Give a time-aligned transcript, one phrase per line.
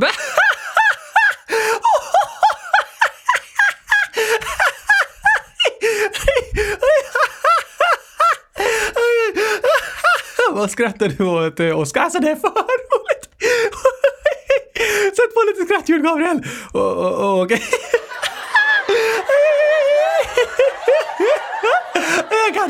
[10.52, 12.00] Vad skrattar du åt, eh, Oskar?
[12.00, 13.28] Alltså det är för roligt!
[15.16, 16.42] Sätt på lite skrattljud, Gabriel!
[16.72, 17.56] Okej.
[17.56, 17.79] Okay.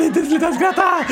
[0.01, 1.05] Kan inte sluta skratta!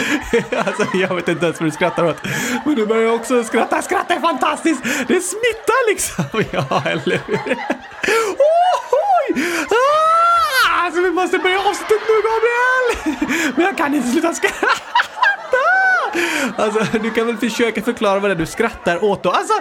[0.67, 2.17] Alltså, jag vet inte ens vad du skrattar åt.
[2.65, 3.83] Men du börjar också skratta.
[3.83, 4.83] Skratta är fantastiskt!
[4.85, 6.25] Det smittar liksom.
[6.53, 7.37] Ja, eller hur?
[9.35, 9.45] Oj!
[9.71, 10.85] Ah!
[10.85, 13.53] Alltså, vi måste börja avsnittet nu, Gabriel!
[13.57, 14.79] Men jag kan inte sluta skratta!
[16.57, 19.31] Alltså, du kan väl försöka förklara vad det är du skrattar åt då?
[19.31, 19.55] Alltså,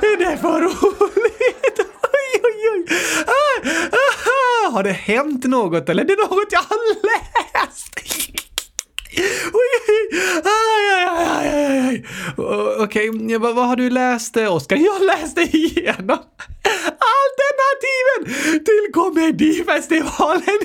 [0.00, 1.80] det är för roligt!
[2.02, 2.96] Oj, oj, oj!
[3.26, 4.30] Ah, ah,
[4.66, 7.92] ah, har det hänt något eller Det är något jag har läst?
[9.52, 12.04] Oj, oj, aj, aj, aj, aj, aj.
[12.36, 14.76] O- Okej, okay, vad, vad har du läst, eh, Oskar?
[14.90, 16.18] Jag läste igenom
[17.16, 18.24] alternativen
[18.64, 20.42] till Komedifestivalen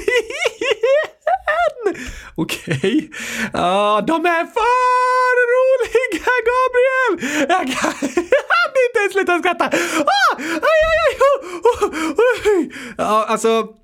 [0.59, 1.95] igen!
[2.36, 3.09] Okej.
[3.53, 7.13] Ja, de är för roliga, Gabriel!
[7.50, 9.66] Jag kan, jag kan inte sluta skratta!
[9.66, 11.94] Ah, aj, aj, aj, oh, oh, oh.
[12.09, 12.66] oh, oh.
[12.97, 13.80] Ja, alltså...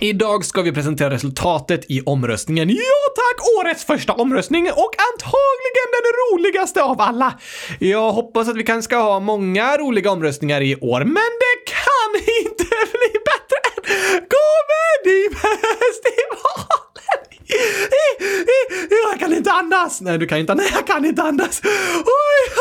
[0.00, 2.70] Idag ska vi presentera resultatet i omröstningen.
[2.70, 2.76] Ja
[3.16, 3.46] tack!
[3.60, 7.38] Årets första omröstning och antagligen den roligaste av alla.
[7.78, 12.14] Jag hoppas att vi kanske ska ha många roliga omröstningar i år, men det kan
[12.44, 13.70] inte bli bättre än
[14.34, 16.86] Komedifestivalen!
[19.10, 20.00] Jag kan inte andas!
[20.00, 20.66] Nej, du kan inte andas.
[20.70, 21.60] nej Jag kan inte andas.
[21.64, 21.70] Oj,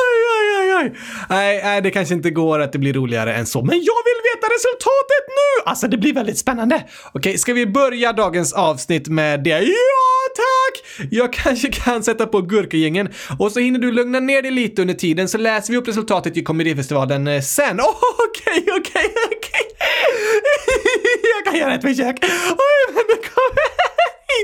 [0.05, 0.99] oj, oj, oj, oj.
[1.29, 4.21] Nej, nej, det kanske inte går att det blir roligare än så, men jag vill
[4.33, 5.69] veta resultatet nu!
[5.69, 6.83] Alltså, det blir väldigt spännande.
[7.13, 9.49] Okej, ska vi börja dagens avsnitt med det?
[9.49, 11.07] Ja, tack!
[11.11, 14.93] Jag kanske kan sätta på Gurkagängen och så hinner du lugna ner dig lite under
[14.93, 17.79] tiden så läser vi upp resultatet i Komedifestivalen eh, sen.
[17.79, 17.95] Oh,
[18.29, 19.65] Okej, okej, okej.
[21.35, 22.15] Jag kan göra ett försök.
[22.49, 23.74] Oj, men det kommer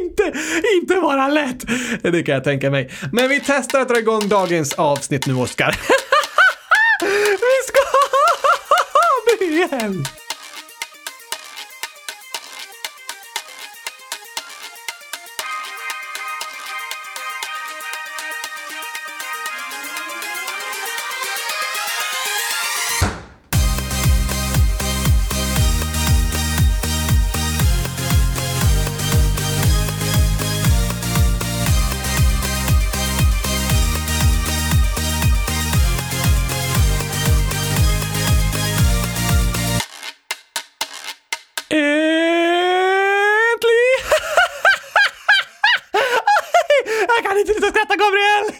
[0.01, 0.39] inte,
[0.81, 1.65] inte vara lätt.
[2.01, 2.89] Det kan jag tänka mig.
[3.11, 5.71] Men vi testar att dra igång dagens avsnitt nu, Oskar.
[7.01, 10.05] vi ska ha det igen!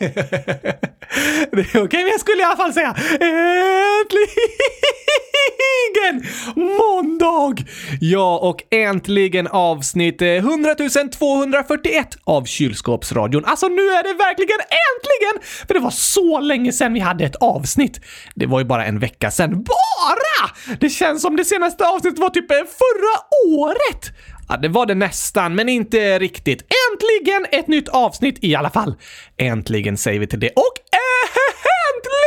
[1.52, 4.32] Det är okej, men jag skulle i alla fall säga äntligen
[6.56, 7.56] måndag!
[8.02, 10.76] Ja, och äntligen avsnitt eh, 100
[11.20, 13.46] 241 av Kylskåpsradion.
[13.46, 15.66] Alltså, nu är det verkligen äntligen!
[15.68, 18.02] För det var så länge sedan vi hade ett avsnitt.
[18.36, 19.64] Det var ju bara en vecka sedan.
[19.64, 20.76] Bara!
[20.80, 23.16] Det känns som det senaste avsnittet var typ eh, förra
[23.58, 24.12] året.
[24.52, 26.62] Ja, det var det nästan, men inte riktigt.
[26.62, 28.94] Äntligen ett nytt avsnitt i alla fall.
[29.38, 30.50] Äntligen säger vi till det.
[30.50, 31.28] Och eh,
[31.88, 32.21] äntligen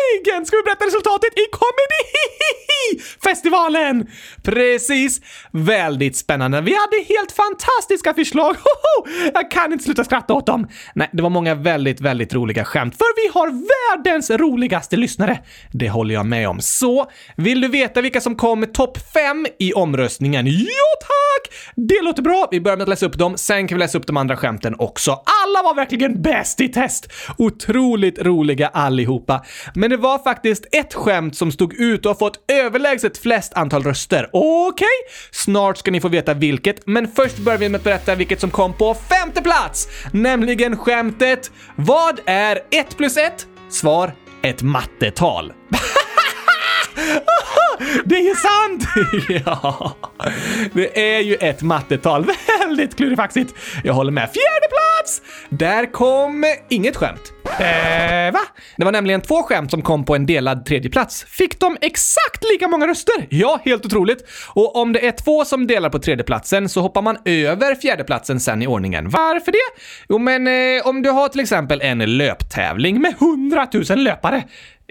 [0.46, 4.06] ska vi berätta resultatet i Comedy-festivalen!
[4.42, 5.20] Precis.
[5.52, 6.60] Väldigt spännande.
[6.60, 8.56] Vi hade helt fantastiska förslag.
[8.56, 9.06] Hoho!
[9.34, 10.68] Jag kan inte sluta skratta åt dem.
[10.94, 15.38] Nej, det var många väldigt, väldigt roliga skämt, för vi har världens roligaste lyssnare.
[15.72, 16.60] Det håller jag med om.
[16.60, 20.46] Så, vill du veta vilka som kom topp 5 i omröstningen?
[20.46, 21.54] Ja, tack!
[21.76, 22.48] Det låter bra.
[22.50, 24.74] Vi börjar med att läsa upp dem, sen kan vi läsa upp de andra skämten
[24.78, 25.10] också.
[25.10, 27.12] Alla var verkligen bäst i test!
[27.38, 29.44] Otroligt roliga allihopa.
[29.74, 33.82] Men det var faktiskt ett skämt som stod ut och har fått överlägset flest antal
[33.82, 34.30] röster.
[34.32, 34.86] Okej,
[35.30, 38.50] snart ska ni få veta vilket, men först börjar vi med att berätta vilket som
[38.50, 43.46] kom på femte plats, nämligen skämtet Vad är 1 plus 1?
[43.70, 45.52] Svar, ett mattetal.
[48.04, 48.84] Det är ju sant!
[49.46, 49.96] ja,
[50.72, 52.26] det är ju ett mattetal.
[52.60, 53.54] Väldigt klurifaxigt.
[53.84, 54.22] Jag håller med.
[54.22, 55.22] Fjärde plats!
[55.48, 57.32] Där kom inget skämt.
[57.58, 58.40] Eh, va?
[58.76, 61.24] Det var nämligen två skämt som kom på en delad tredje plats.
[61.28, 63.26] Fick de exakt lika många röster?
[63.30, 64.28] Ja, helt otroligt.
[64.48, 68.62] Och om det är två som delar på tredjeplatsen så hoppar man över fjärdeplatsen sen
[68.62, 69.08] i ordningen.
[69.08, 69.82] Varför det?
[70.08, 74.42] Jo, men eh, om du har till exempel en löptävling med 100 000 löpare.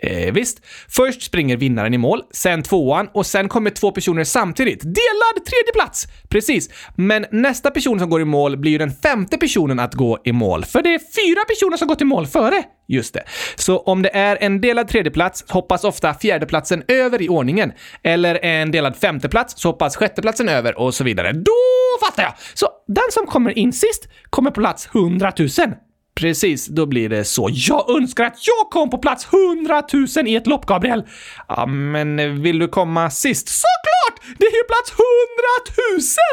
[0.04, 0.62] Eh, visst.
[0.90, 4.82] Först springer vinnaren i mål, sen tvåan och sen kommer två personer samtidigt.
[4.82, 6.08] Delad tredje plats!
[6.30, 6.70] Precis.
[6.96, 10.32] Men nästa person som går i mål blir ju den femte personen att gå i
[10.32, 12.64] mål, för det är fyra personer som gått i mål före.
[12.88, 13.24] Just det.
[13.56, 17.72] Så om det är en delad tredjeplats hoppas ofta fjärdeplatsen över i ordningen.
[18.04, 21.32] Eller en delad femteplats så hoppas sjätteplatsen över och så vidare.
[21.32, 21.52] Då
[22.06, 22.34] fattar jag!
[22.54, 25.50] Så den som kommer in sist kommer på plats 100 000.
[26.16, 27.50] Precis, då blir det så.
[27.52, 29.84] Jag önskar att jag kom på plats 100
[30.16, 31.04] 000 i ett lopp, Gabriel.
[31.48, 33.50] Ja, men vill du komma sist?
[33.50, 34.38] Såklart!
[34.38, 34.92] Det är ju plats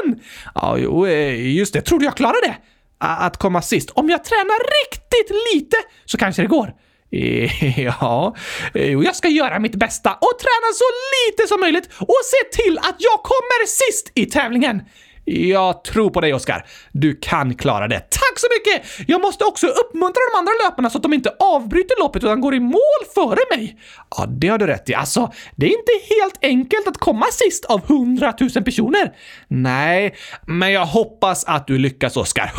[0.04, 0.20] 100 000!
[0.54, 1.80] Ja, jo, eh, just det.
[1.82, 2.56] Tror du jag klarar det?
[2.98, 3.90] Att komma sist?
[3.90, 6.72] Om jag tränar riktigt lite så kanske det går.
[7.12, 8.36] Eh, ja,
[8.74, 10.84] eh, Jo, jag ska göra mitt bästa och träna så
[11.16, 14.82] lite som möjligt och se till att jag kommer sist i tävlingen.
[15.32, 16.66] Jag tror på dig, Oskar.
[16.92, 17.98] Du kan klara det.
[17.98, 19.08] Tack så mycket!
[19.08, 22.54] Jag måste också uppmuntra de andra löparna så att de inte avbryter loppet utan går
[22.54, 23.78] i mål före mig.
[24.16, 24.94] Ja, det har du rätt i.
[24.94, 29.12] Alltså, det är inte helt enkelt att komma sist av hundratusen personer.
[29.48, 30.14] Nej,
[30.46, 32.52] men jag hoppas att du lyckas, Oskar.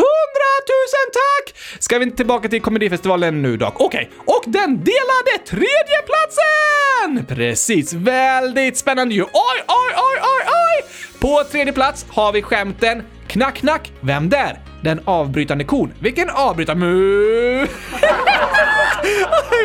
[0.67, 1.55] Tusen tack!
[1.79, 3.81] Ska vi inte tillbaka till komedifestivalen nu dock?
[3.81, 4.35] Okej, okay.
[4.35, 7.25] och den delade tredjeplatsen!
[7.37, 9.23] Precis, väldigt spännande ju.
[9.23, 9.29] Oj,
[9.67, 10.85] oj, oj, oj, oj!
[11.19, 14.59] På tredje plats har vi skämten Knack, knack, vem där?
[14.81, 15.93] Den avbrytande kon.
[15.99, 16.85] Vilken avbrytande...
[16.85, 17.59] Mu!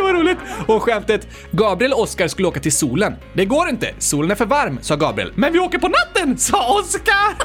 [0.03, 0.39] Vad roligt!
[0.67, 3.15] Och skämtet Gabriel och Oskar skulle åka till solen.
[3.35, 5.33] Det går inte, solen är för varm, sa Gabriel.
[5.35, 7.37] Men vi åker på natten, sa Oskar!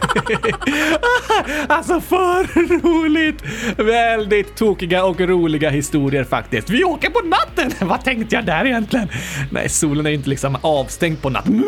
[1.74, 2.44] alltså för
[2.82, 3.44] roligt!
[3.78, 6.70] Väldigt tokiga och roliga historier faktiskt.
[6.70, 7.72] Vi åker på natten!
[7.88, 9.08] Vad tänkte jag där egentligen?
[9.52, 11.64] Nej, solen är ju inte liksom avstängd på natten.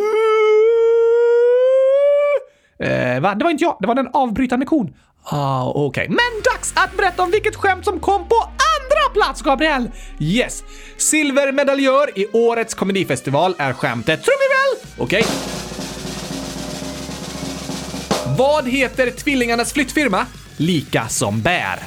[2.80, 3.36] Eh, va?
[3.36, 4.94] Det var inte jag, det var den avbrytande kon.
[5.24, 5.86] Ah, okej.
[5.86, 6.08] Okay.
[6.08, 9.92] Men dags att berätta om vilket skämt som kom på andra plats, Gabriel!
[10.20, 10.64] Yes!
[10.98, 15.04] Silvermedaljör i årets komedifestival är skämtet, tror vi väl?
[15.06, 15.22] Okej.
[15.22, 15.64] Okay.
[18.38, 20.26] Vad heter tvillingarnas flyttfirma?
[20.58, 21.80] Lika som bär.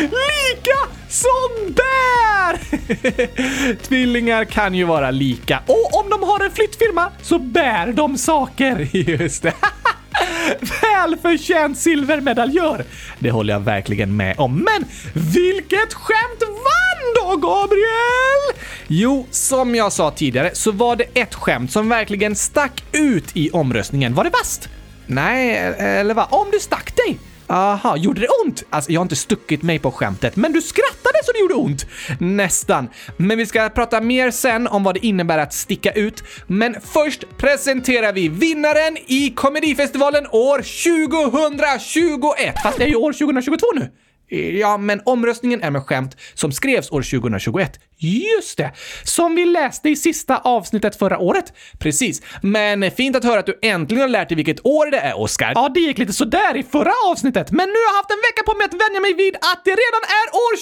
[0.00, 0.78] lika
[1.08, 2.75] som bär!
[3.82, 5.62] Tvillingar kan ju vara lika.
[5.66, 8.88] Och om de har en flyttfirma så bär de saker.
[8.96, 9.52] Just det.
[10.82, 12.84] Välförtjänt silvermedaljör!
[13.18, 14.56] Det håller jag verkligen med om.
[14.58, 18.62] Men vilket skämt vann då, Gabriel?
[18.86, 23.50] Jo, som jag sa tidigare så var det ett skämt som verkligen stack ut i
[23.50, 24.14] omröstningen.
[24.14, 24.68] Var det vast?
[25.06, 26.26] Nej, e- eller vad?
[26.30, 27.18] Om du stack dig?
[27.48, 28.62] Aha, gjorde det ont?
[28.70, 31.86] Alltså, jag har inte stuckit mig på skämtet, men du skrattade så det gjorde ont!
[32.20, 32.88] Nästan.
[33.16, 36.22] Men vi ska prata mer sen om vad det innebär att sticka ut.
[36.46, 42.54] Men först presenterar vi vinnaren i Komedifestivalen år 2021!
[42.62, 43.90] Fast det är ju år 2022 nu.
[44.28, 47.80] Ja, men omröstningen är med skämt som skrevs år 2021.
[47.98, 48.72] Just det!
[49.04, 51.52] Som vi läste i sista avsnittet förra året.
[51.78, 52.22] Precis.
[52.42, 55.52] Men fint att höra att du äntligen har lärt dig vilket år det är, Oskar.
[55.54, 58.42] Ja, det gick lite sådär i förra avsnittet, men nu har jag haft en vecka
[58.46, 60.54] på mig att vänja mig vid att det redan är år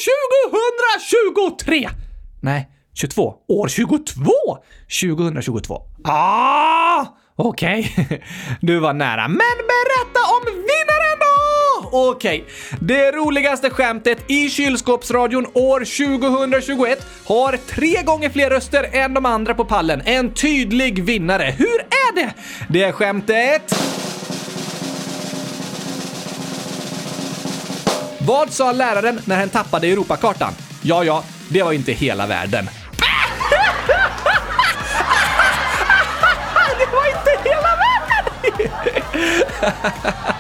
[1.61, 1.90] 2023!
[2.43, 3.34] Nej, 22.
[3.49, 4.32] År 22!
[5.02, 5.82] 2022.
[6.05, 7.06] Ah!
[7.37, 8.19] Okej, okay.
[8.61, 9.28] du var nära.
[9.28, 11.13] Men berätta om vinnaren!
[11.96, 12.41] Okej.
[12.41, 12.79] Okay.
[12.81, 19.55] Det roligaste skämtet i kylskåpsradion år 2021 har tre gånger fler röster än de andra
[19.55, 20.02] på pallen.
[20.05, 21.55] En tydlig vinnare.
[21.58, 22.35] Hur är det?
[22.69, 23.75] Det är skämtet...
[28.19, 30.52] Vad sa läraren när hen tappade Europakartan?
[30.82, 32.64] Ja, ja, det var inte hela världen.
[36.78, 38.25] det var inte hela världen!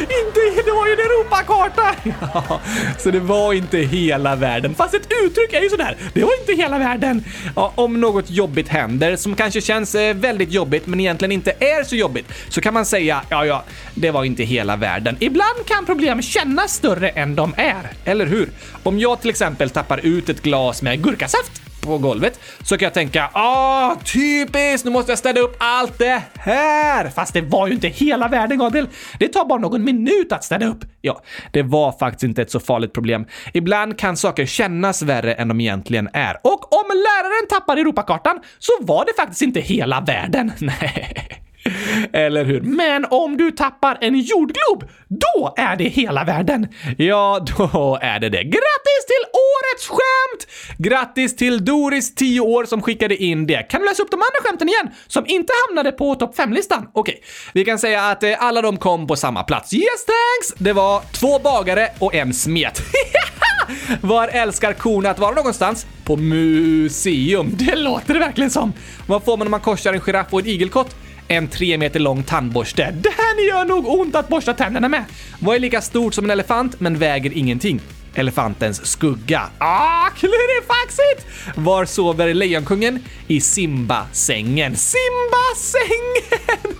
[0.00, 1.94] Inte, det var ju en Europakarta!
[2.20, 2.60] Ja,
[2.98, 4.74] så det var inte hela världen.
[4.74, 7.24] Fast ett uttryck är ju sådär, det var inte hela världen.
[7.56, 11.84] Ja, om något jobbigt händer, som kanske känns eh, väldigt jobbigt men egentligen inte är
[11.84, 13.64] så jobbigt, så kan man säga ja, ja,
[13.94, 15.16] det var inte hela världen.
[15.20, 18.48] Ibland kan problem kännas större än de är, eller hur?
[18.82, 22.94] Om jag till exempel tappar ut ett glas med gurkasaft på golvet så kan jag
[22.94, 27.08] tänka ah, typiskt, nu måste jag städa upp allt det här.
[27.08, 28.88] Fast det var ju inte hela världen, Gabriel.
[29.18, 30.84] Det tar bara någon minut att städa upp.
[31.00, 33.26] Ja, det var faktiskt inte ett så farligt problem.
[33.52, 36.36] Ibland kan saker kännas värre än de egentligen är.
[36.44, 40.52] Och om läraren tappar Europakartan så var det faktiskt inte hela världen.
[40.58, 41.47] Nej.
[42.12, 42.60] Eller hur?
[42.60, 46.68] Men om du tappar en jordglob, då är det hela världen.
[46.98, 48.42] Ja, då är det det.
[48.42, 50.46] Grattis till årets skämt!
[50.78, 53.62] Grattis till Doris, 10 år, som skickade in det.
[53.62, 56.88] Kan du läsa upp de andra skämten igen, som inte hamnade på topp 5-listan?
[56.92, 57.24] Okej, okay.
[57.52, 59.74] vi kan säga att eh, alla de kom på samma plats.
[59.74, 60.54] Yes thanks!
[60.58, 62.82] Det var två bagare och en smet.
[64.00, 65.86] Var älskar korna att vara någonstans?
[66.04, 67.50] På museum.
[67.58, 68.72] Det låter det verkligen som.
[69.06, 70.96] Vad får man om man korsar en giraff och en igelkott?
[71.28, 72.90] En tre meter lång tandborste.
[72.90, 75.04] Den gör nog ont att borsta tänderna med.
[75.38, 77.80] Vad är lika stort som en elefant men väger ingenting?
[78.14, 79.42] Elefantens skugga.
[79.58, 81.26] Ah, klurifaxigt!
[81.56, 83.04] Var sover Lejonkungen?
[83.26, 84.76] I Simba-sängen.
[84.76, 86.76] Simba-sängen!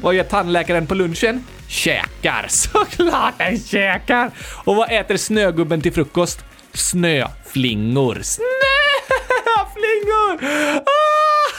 [0.02, 1.44] Vad gör tandläkaren på lunchen?
[1.68, 2.46] Käkar.
[2.48, 4.30] Såklart den käkar!
[4.64, 6.44] Och vad äter snögubben till frukost?
[6.74, 8.20] Snöflingor.
[8.22, 8.48] Snöflingor!
[10.76, 11.51] Ah!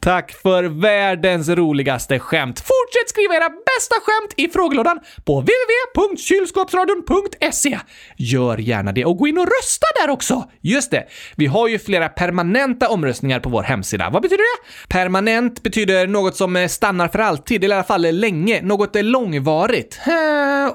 [0.00, 2.60] Tack för världens roligaste skämt.
[2.60, 7.78] Fortsätt skriva era bästa skämt i frågelådan på www.kylskåpsradion.se.
[8.16, 10.50] Gör gärna det och gå in och rösta där också.
[10.60, 14.10] Just det, vi har ju flera permanenta omröstningar på vår hemsida.
[14.10, 14.58] Vad betyder det?
[14.88, 18.62] Permanent betyder något som eh, stannar för alltid, eller i alla fall länge.
[18.62, 20.00] Något är långvarigt.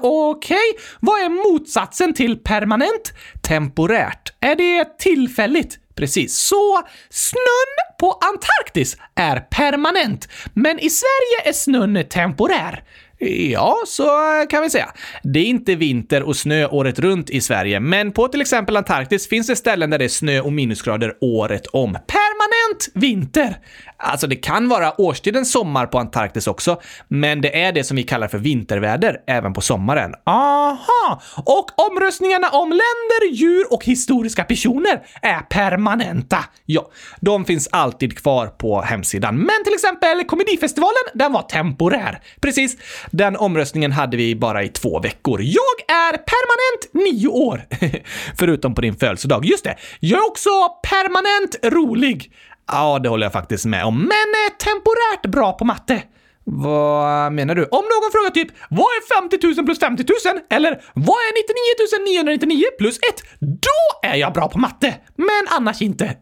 [0.00, 0.72] okay.
[1.00, 3.12] vad är motsatsen till permanent?
[3.42, 4.32] Temporärt.
[4.40, 5.78] Är det tillfälligt?
[5.96, 6.36] Precis.
[6.36, 12.84] Så snön på Antarktis är permanent, men i Sverige är snön temporär.
[13.18, 14.04] Ja, så
[14.50, 14.92] kan vi säga.
[15.22, 19.28] Det är inte vinter och snö året runt i Sverige, men på till exempel Antarktis
[19.28, 21.92] finns det ställen där det är snö och minusgrader året om.
[21.92, 23.58] Permanent vinter!
[23.96, 28.02] Alltså, det kan vara årstiden sommar på Antarktis också, men det är det som vi
[28.02, 30.14] kallar för vinterväder även på sommaren.
[30.26, 31.22] Aha!
[31.36, 36.38] Och omröstningarna om länder, djur och historiska personer är permanenta.
[36.66, 36.90] Ja,
[37.20, 39.36] de finns alltid kvar på hemsidan.
[39.36, 42.20] Men till exempel komedifestivalen, den var temporär.
[42.40, 42.76] Precis,
[43.10, 45.40] den omröstningen hade vi bara i två veckor.
[45.42, 47.64] Jag är permanent nio år.
[48.38, 49.44] Förutom på din födelsedag.
[49.44, 50.50] Just det, jag är också
[50.90, 52.32] permanent rolig.
[52.66, 53.98] Ja, det håller jag faktiskt med om.
[53.98, 56.02] Men eh, temporärt bra på matte.
[56.46, 57.64] Vad menar du?
[57.64, 61.32] Om någon frågar typ “Vad är 50 000 plus 50 000?” eller “Vad är
[62.04, 63.02] 99 999 plus 1?”
[63.40, 64.94] Då är jag bra på matte!
[65.16, 66.16] Men annars inte.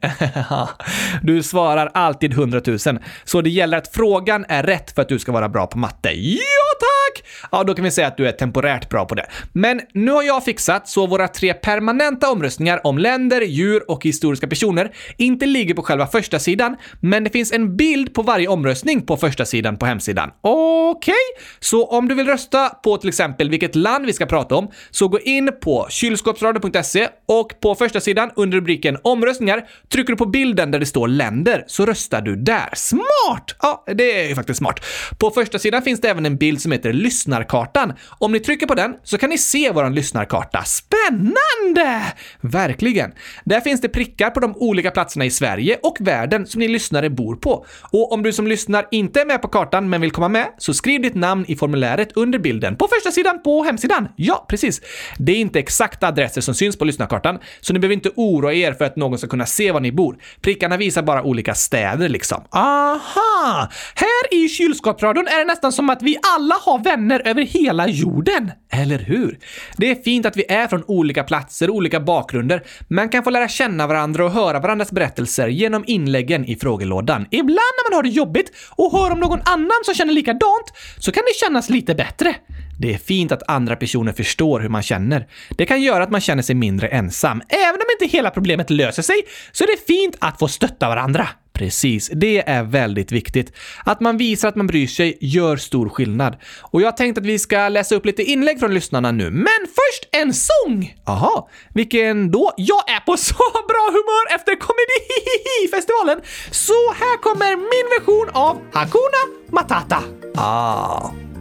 [1.23, 2.79] du svarar alltid 100 000,
[3.25, 6.11] så det gäller att frågan är rätt för att du ska vara bra på matte.
[6.11, 6.38] Ja,
[6.81, 7.25] tack!
[7.50, 9.26] Ja, då kan vi säga att du är temporärt bra på det.
[9.52, 14.47] Men nu har jag fixat så våra tre permanenta omröstningar om länder, djur och historiska
[14.47, 19.07] personer inte ligger på själva första sidan, men det finns en bild på varje omröstning
[19.07, 20.31] på första sidan på hemsidan sidan.
[20.40, 21.45] Okej, okay.
[21.61, 25.09] så om du vill rösta på till exempel vilket land vi ska prata om, så
[25.09, 30.71] gå in på kylskåpsradion.se och på första sidan under rubriken omröstningar trycker du på bilden
[30.71, 32.69] där det står länder, så röstar du där.
[32.75, 33.57] Smart!
[33.62, 34.85] Ja, det är ju faktiskt smart.
[35.19, 37.92] På första sidan finns det även en bild som heter lyssnarkartan.
[38.19, 40.62] Om ni trycker på den så kan ni se vår lyssnarkarta.
[40.64, 42.02] Spännande!
[42.40, 43.12] Verkligen.
[43.45, 47.11] Där finns det prickar på de olika platserna i Sverige och världen som ni lyssnare
[47.11, 47.66] bor på.
[47.90, 50.75] Och om du som lyssnar inte är med på kartan men vill komma med, så
[50.75, 54.09] skriv ditt namn i formuläret under bilden på första sidan på hemsidan.
[54.16, 54.80] Ja, precis.
[55.18, 58.73] Det är inte exakta adresser som syns på lyssnarkartan, så ni behöver inte oroa er
[58.73, 60.16] för att någon ska kunna se var ni bor.
[60.40, 62.44] Prickarna visar bara olika städer liksom.
[62.50, 63.68] Aha!
[63.94, 68.50] Här i kylskåpsradion är det nästan som att vi alla har vänner över hela jorden.
[68.73, 69.38] Eller hur?
[69.76, 73.30] Det är fint att vi är från olika platser och olika bakgrunder, men kan få
[73.30, 77.26] lära känna varandra och höra varandras berättelser genom inläggen i frågelådan.
[77.30, 81.12] Ibland när man har det jobbigt och hör om någon annan som känner likadant så
[81.12, 82.34] kan det kännas lite bättre.
[82.82, 85.26] Det är fint att andra personer förstår hur man känner.
[85.48, 87.42] Det kan göra att man känner sig mindre ensam.
[87.48, 89.16] Även om inte hela problemet löser sig
[89.52, 91.28] så är det fint att få stötta varandra.
[91.52, 93.52] Precis, det är väldigt viktigt.
[93.84, 96.36] Att man visar att man bryr sig gör stor skillnad.
[96.60, 99.30] Och jag tänkte att vi ska läsa upp lite inlägg från lyssnarna nu.
[99.30, 100.94] Men först en sång!
[101.06, 102.52] Aha, vilken då?
[102.56, 103.34] Jag är på så
[103.68, 106.20] bra humör efter komedifestivalen!
[106.50, 110.02] Så här kommer min version av Hakuna Matata.
[110.36, 111.31] Ah.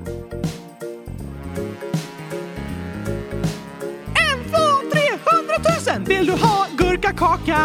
[5.52, 6.04] Hundratusen!
[6.04, 7.62] Vill du ha gurkakaka?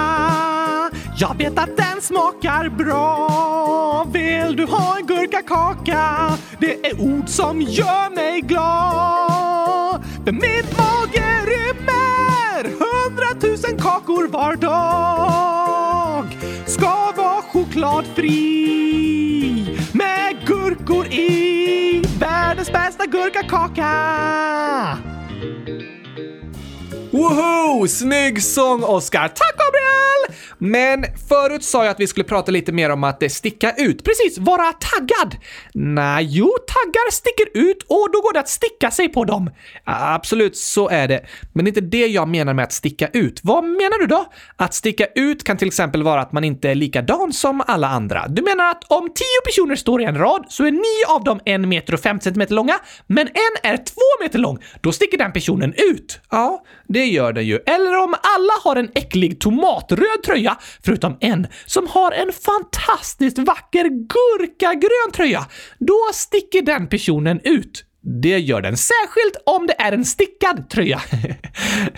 [1.18, 4.06] Jag vet att den smakar bra.
[4.12, 6.32] Vill du ha en gurkakaka?
[6.60, 10.04] Det är ord som gör mig glad.
[10.24, 16.38] För mitt mage rymmer hundratusen kakor var dag.
[16.66, 18.28] Ska vara chokladfri
[19.92, 22.02] med gurkor i.
[22.18, 23.92] Världens bästa gurkakaka!
[27.16, 27.88] Woho!
[27.88, 29.28] Snygg sång, Oscar!
[29.28, 30.40] Tack, Gabriel!
[30.58, 34.04] Men förut sa jag att vi skulle prata lite mer om att sticka ut.
[34.04, 35.36] Precis, vara taggad.
[35.74, 39.50] Nej, jo, taggar sticker ut och då går det att sticka sig på dem.
[39.84, 41.26] Absolut, så är det.
[41.52, 43.40] Men det är inte det jag menar med att sticka ut.
[43.42, 44.26] Vad menar du då?
[44.56, 48.28] Att sticka ut kan till exempel vara att man inte är likadan som alla andra.
[48.28, 51.40] Du menar att om tio personer står i en rad så är nio av dem
[51.44, 54.58] en meter och fem centimeter långa, men en är två meter lång.
[54.80, 56.20] Då sticker den personen ut.
[56.30, 57.58] Ja, det det gör den ju.
[57.66, 63.84] Eller om alla har en äcklig tomatröd tröja, förutom en som har en fantastiskt vacker
[63.84, 65.46] gurkagrön tröja.
[65.78, 67.84] Då sticker den personen ut.
[68.22, 71.00] Det gör den, särskilt om det är en stickad tröja.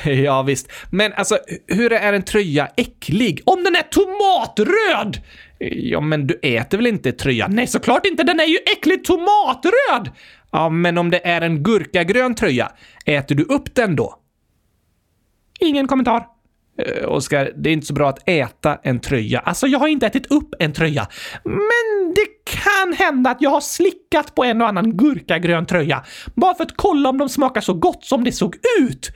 [0.24, 0.72] ja, visst.
[0.90, 3.40] Men alltså, hur är en tröja äcklig?
[3.44, 5.22] Om den är tomatröd!
[5.58, 7.54] Ja, men du äter väl inte tröjan?
[7.54, 8.22] Nej, såklart inte!
[8.22, 10.10] Den är ju äckligt tomatröd!
[10.52, 12.72] Ja, men om det är en gurkagrön tröja,
[13.04, 14.17] äter du upp den då?
[15.58, 16.26] Ingen kommentar.
[16.82, 19.38] Eh, Oskar, det är inte så bra att äta en tröja.
[19.38, 21.06] Alltså, jag har inte ätit upp en tröja.
[21.44, 26.04] Men det kan hända att jag har slickat på en och annan gurkagrön tröja.
[26.34, 29.10] Bara för att kolla om de smakar så gott som det såg ut.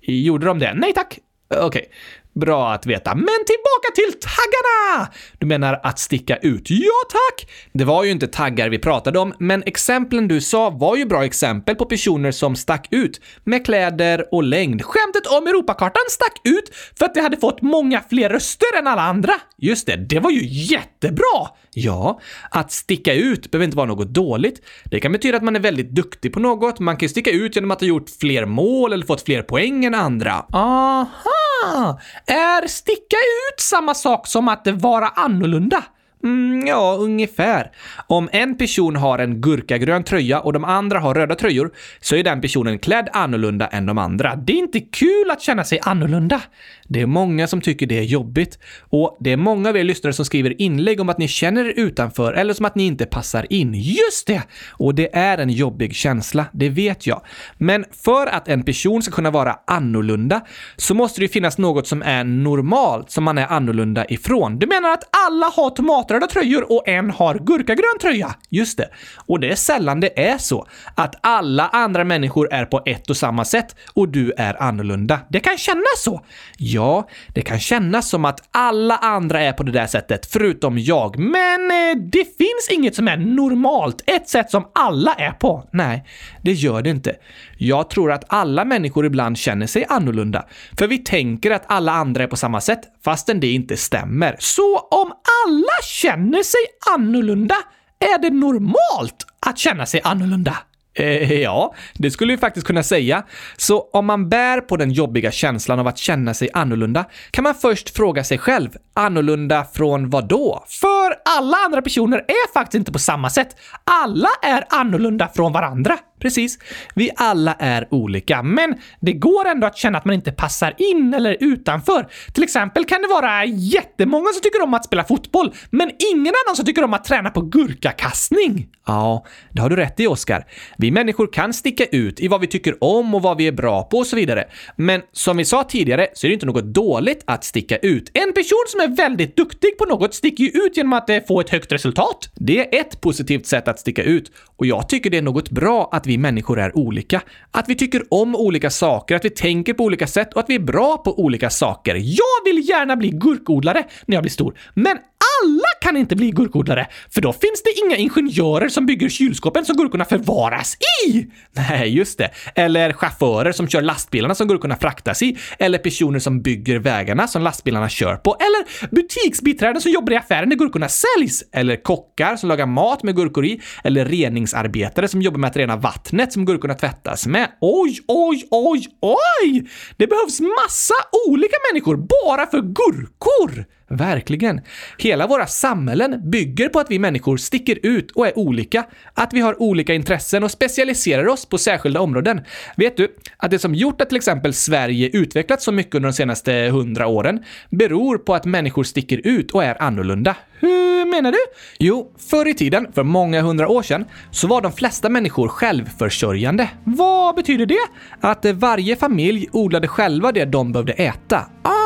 [0.00, 0.74] Gjorde de det?
[0.74, 1.18] Nej tack.
[1.56, 1.90] Okej.
[2.34, 3.14] Bra att veta.
[3.14, 5.08] Men tillbaka till taggarna!
[5.38, 6.70] Du menar att sticka ut?
[6.70, 7.50] Ja, tack!
[7.72, 11.24] Det var ju inte taggar vi pratade om, men exemplen du sa var ju bra
[11.24, 14.82] exempel på personer som stack ut med kläder och längd.
[14.82, 19.02] Skämtet om Europakartan stack ut för att det hade fått många fler röster än alla
[19.02, 19.32] andra.
[19.58, 21.48] Just det, det var ju jättebra!
[21.72, 22.20] Ja,
[22.50, 24.62] att sticka ut behöver inte vara något dåligt.
[24.84, 26.78] Det kan betyda att man är väldigt duktig på något.
[26.78, 29.84] Man kan ju sticka ut genom att ha gjort fler mål eller fått fler poäng
[29.84, 30.46] än andra.
[30.52, 32.00] Aha!
[32.28, 35.84] Är sticka ut samma sak som att vara annorlunda?
[36.24, 37.70] Mm, ja, ungefär.
[38.06, 41.70] Om en person har en gurkagrön tröja och de andra har röda tröjor
[42.00, 44.36] så är den personen klädd annorlunda än de andra.
[44.36, 46.40] Det är inte kul att känna sig annorlunda.
[46.88, 48.58] Det är många som tycker det är jobbigt
[48.90, 51.72] och det är många av er lyssnare som skriver inlägg om att ni känner er
[51.76, 53.74] utanför eller som att ni inte passar in.
[53.74, 54.42] Just det!
[54.70, 57.22] Och det är en jobbig känsla, det vet jag.
[57.58, 60.40] Men för att en person ska kunna vara annorlunda
[60.76, 64.58] så måste det finnas något som är normalt som man är annorlunda ifrån.
[64.58, 68.34] Du menar att alla har tomatröda tröjor och en har gurkagrön tröja?
[68.48, 68.88] Just det.
[69.26, 73.16] Och det är sällan det är så att alla andra människor är på ett och
[73.16, 75.20] samma sätt och du är annorlunda.
[75.28, 76.20] Det kan kännas så.
[76.56, 80.78] Ja, Ja, det kan kännas som att alla andra är på det där sättet, förutom
[80.78, 81.18] jag.
[81.18, 85.68] Men eh, det finns inget som är normalt, ett sätt som alla är på.
[85.72, 86.04] Nej,
[86.42, 87.16] det gör det inte.
[87.56, 90.44] Jag tror att alla människor ibland känner sig annorlunda,
[90.78, 94.36] för vi tänker att alla andra är på samma sätt, fastän det inte stämmer.
[94.38, 95.12] Så om
[95.46, 96.60] alla känner sig
[96.94, 97.56] annorlunda,
[97.98, 100.56] är det normalt att känna sig annorlunda?
[100.98, 103.22] Eh, ja, det skulle vi faktiskt kunna säga.
[103.56, 107.54] Så om man bär på den jobbiga känslan av att känna sig annorlunda kan man
[107.54, 110.64] först fråga sig själv, annorlunda från vad då?
[110.68, 113.48] För alla andra personer är faktiskt inte på samma sätt.
[113.84, 115.98] Alla är annorlunda från varandra.
[116.18, 116.58] Precis.
[116.94, 121.14] Vi alla är olika, men det går ändå att känna att man inte passar in
[121.14, 122.08] eller utanför.
[122.34, 126.56] Till exempel kan det vara jättemånga som tycker om att spela fotboll, men ingen annan
[126.56, 128.68] som tycker om att träna på gurkakastning.
[128.86, 130.46] Ja, det har du rätt i, Oskar.
[130.78, 133.82] Vi människor kan sticka ut i vad vi tycker om och vad vi är bra
[133.82, 134.44] på och så vidare.
[134.76, 138.10] Men som vi sa tidigare så är det inte något dåligt att sticka ut.
[138.14, 141.40] En person som är väldigt duktig på något sticker ju ut genom att eh, få
[141.40, 142.30] ett högt resultat.
[142.34, 145.88] Det är ett positivt sätt att sticka ut och jag tycker det är något bra
[145.92, 147.22] att vi människor är olika.
[147.50, 150.54] Att vi tycker om olika saker, att vi tänker på olika sätt och att vi
[150.54, 151.94] är bra på olika saker.
[151.94, 154.98] Jag vill gärna bli gurkodlare när jag blir stor, men
[155.44, 159.76] alla kan inte bli gurkodlare, för då finns det inga ingenjörer som bygger kylskåpen som
[159.76, 161.26] gurkorna förvaras i!
[161.52, 162.30] Nej, just det.
[162.54, 165.38] Eller chaufförer som kör lastbilarna som gurkorna fraktas i.
[165.58, 168.36] Eller personer som bygger vägarna som lastbilarna kör på.
[168.40, 171.44] Eller butiksbiträden som jobbar i affären där gurkorna säljs.
[171.52, 173.60] Eller kockar som lagar mat med gurkor i.
[173.84, 177.48] Eller reningsarbetare som jobbar med att rena vattnet som gurkorna tvättas med.
[177.60, 179.68] Oj, oj, oj, oj!
[179.96, 180.94] Det behövs massa
[181.28, 183.77] olika människor bara för gurkor!
[183.88, 184.60] Verkligen.
[184.98, 188.84] Hela våra samhällen bygger på att vi människor sticker ut och är olika.
[189.14, 192.40] Att vi har olika intressen och specialiserar oss på särskilda områden.
[192.76, 196.12] Vet du att det som gjort att till exempel Sverige utvecklats så mycket under de
[196.12, 200.36] senaste hundra åren beror på att människor sticker ut och är annorlunda.
[200.60, 201.38] Hur menar du?
[201.78, 206.70] Jo, förr i tiden, för många hundra år sedan, så var de flesta människor självförsörjande.
[206.84, 207.86] Vad betyder det?
[208.20, 211.46] Att varje familj odlade själva det de behövde äta.
[211.62, 211.77] Ah,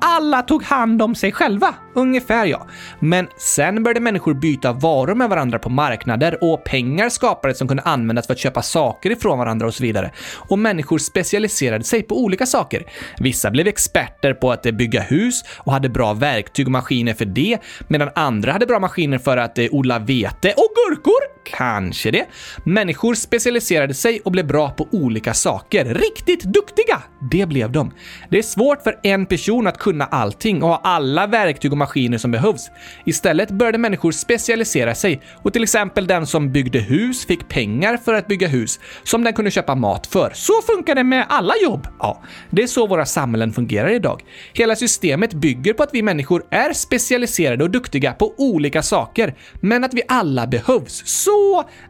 [0.00, 1.74] alla tog hand om sig själva.
[1.94, 2.66] ungefär ja.
[3.00, 7.82] Men sen började människor byta varor med varandra på marknader och pengar skapades som kunde
[7.82, 10.10] användas för att köpa saker ifrån varandra och så vidare.
[10.48, 12.84] Och människor specialiserade sig på olika saker.
[13.18, 17.24] Vissa blev experter på att eh, bygga hus och hade bra verktyg och maskiner för
[17.24, 17.58] det,
[17.88, 21.35] medan andra hade bra maskiner för att eh, odla vete och gurkor.
[21.50, 22.26] Kanske det.
[22.64, 25.84] Människor specialiserade sig och blev bra på olika saker.
[25.84, 27.02] Riktigt duktiga!
[27.30, 27.92] Det blev de.
[28.30, 32.18] Det är svårt för en person att kunna allting och ha alla verktyg och maskiner
[32.18, 32.70] som behövs.
[33.06, 38.14] Istället började människor specialisera sig och till exempel den som byggde hus fick pengar för
[38.14, 40.30] att bygga hus som den kunde köpa mat för.
[40.34, 41.88] Så funkar det med alla jobb.
[41.98, 44.22] Ja, det är så våra samhällen fungerar idag.
[44.52, 49.84] Hela systemet bygger på att vi människor är specialiserade och duktiga på olika saker, men
[49.84, 51.02] att vi alla behövs.
[51.06, 51.35] Så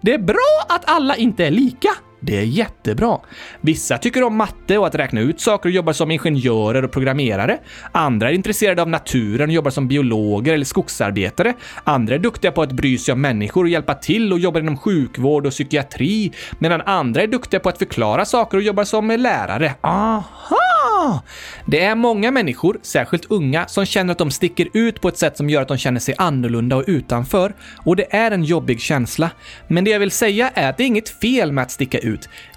[0.01, 1.89] det är bra att alla inte är lika.
[2.21, 3.19] Det är jättebra.
[3.61, 7.59] Vissa tycker om matte och att räkna ut saker och jobbar som ingenjörer och programmerare.
[7.93, 11.55] Andra är intresserade av naturen och jobbar som biologer eller skogsarbetare.
[11.85, 14.77] Andra är duktiga på att bry sig om människor och hjälpa till och jobbar inom
[14.77, 16.33] sjukvård och psykiatri.
[16.59, 19.75] Medan andra är duktiga på att förklara saker och jobbar som lärare.
[19.81, 21.23] Aha!
[21.67, 25.37] Det är många människor, särskilt unga, som känner att de sticker ut på ett sätt
[25.37, 27.55] som gör att de känner sig annorlunda och utanför.
[27.85, 29.31] Och det är en jobbig känsla.
[29.69, 32.06] Men det jag vill säga är att det är inget fel med att sticka ut.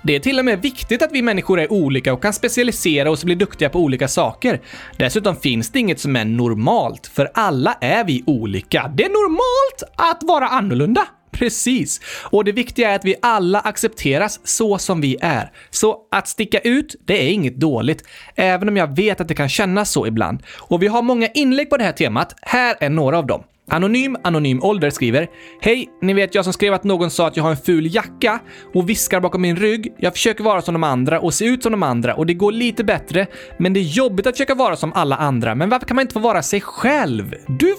[0.02, 3.22] Det är till och med viktigt att vi människor är olika och kan specialisera oss
[3.22, 4.62] och bli duktiga på olika saker.
[4.98, 8.92] Dessutom finns det inget som är normalt, för alla är vi olika.
[8.96, 11.08] Det är normalt att vara annorlunda.
[11.32, 12.02] Precis.
[12.24, 15.52] Och det viktiga är att vi alla accepteras så som vi är.
[15.70, 18.04] Så att sticka ut, det är inget dåligt.
[18.36, 20.44] Även om jag vet att det kan kännas så ibland.
[20.58, 22.36] Och vi har många inlägg på det här temat.
[22.42, 23.44] Här är några av dem.
[23.70, 25.28] Anonym Anonym Ålder skriver
[25.62, 25.90] Hej!
[26.02, 28.40] Ni vet jag som skrev att någon sa att jag har en ful jacka
[28.74, 29.94] och viskar bakom min rygg.
[29.98, 32.52] Jag försöker vara som de andra och se ut som de andra och det går
[32.52, 33.28] lite bättre,
[33.60, 35.56] men det är jobbigt att försöka vara som alla andra.
[35.56, 37.36] Men varför kan man inte få vara sig själv?
[37.48, 37.76] Du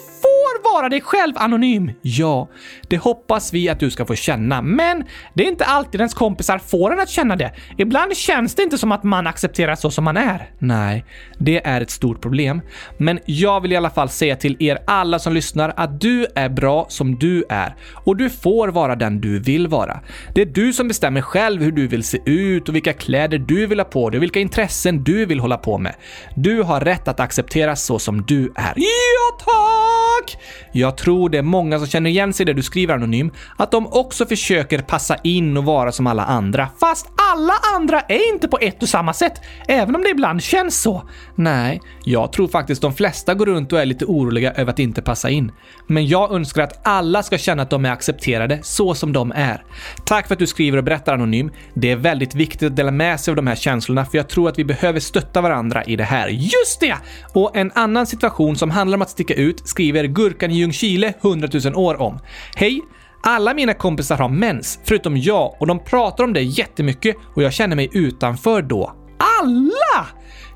[0.63, 1.91] får vara dig själv, Anonym!
[2.03, 2.49] Ja,
[2.89, 6.59] det hoppas vi att du ska få känna, men det är inte alltid ens kompisar
[6.59, 7.53] får en att känna det.
[7.79, 10.51] Ibland känns det inte som att man accepteras så som man är.
[10.59, 11.05] Nej,
[11.39, 12.61] det är ett stort problem.
[12.97, 16.49] Men jag vill i alla fall säga till er alla som lyssnar att du är
[16.49, 20.01] bra som du är och du får vara den du vill vara.
[20.35, 23.67] Det är du som bestämmer själv hur du vill se ut och vilka kläder du
[23.67, 25.95] vill ha på dig och vilka intressen du vill hålla på med.
[26.37, 28.73] Du har rätt att accepteras så som du är.
[28.77, 30.40] Ja, tack!
[30.73, 33.71] Jag tror det är många som känner igen sig i det du skriver anonym, att
[33.71, 36.69] de också försöker passa in och vara som alla andra.
[36.81, 40.83] Fast alla andra är inte på ett och samma sätt, även om det ibland känns
[40.83, 41.03] så.
[41.35, 45.03] Nej, jag tror faktiskt de flesta går runt och är lite oroliga över att inte
[45.03, 45.53] passa in.
[45.87, 49.65] Men jag önskar att alla ska känna att de är accepterade så som de är.
[50.05, 51.51] Tack för att du skriver och berättar anonym.
[51.75, 54.49] Det är väldigt viktigt att dela med sig av de här känslorna för jag tror
[54.49, 56.29] att vi behöver stötta varandra i det här.
[56.29, 56.97] Just det!
[57.33, 61.49] Och en annan situation som handlar om att sticka ut skriver Gurkan i Ljungskile 100
[61.65, 62.19] 000 år om.
[62.57, 62.81] Hej!
[63.23, 67.53] Alla mina kompisar har mens, förutom jag, och de pratar om det jättemycket och jag
[67.53, 68.93] känner mig utanför då.
[69.41, 70.07] Alla!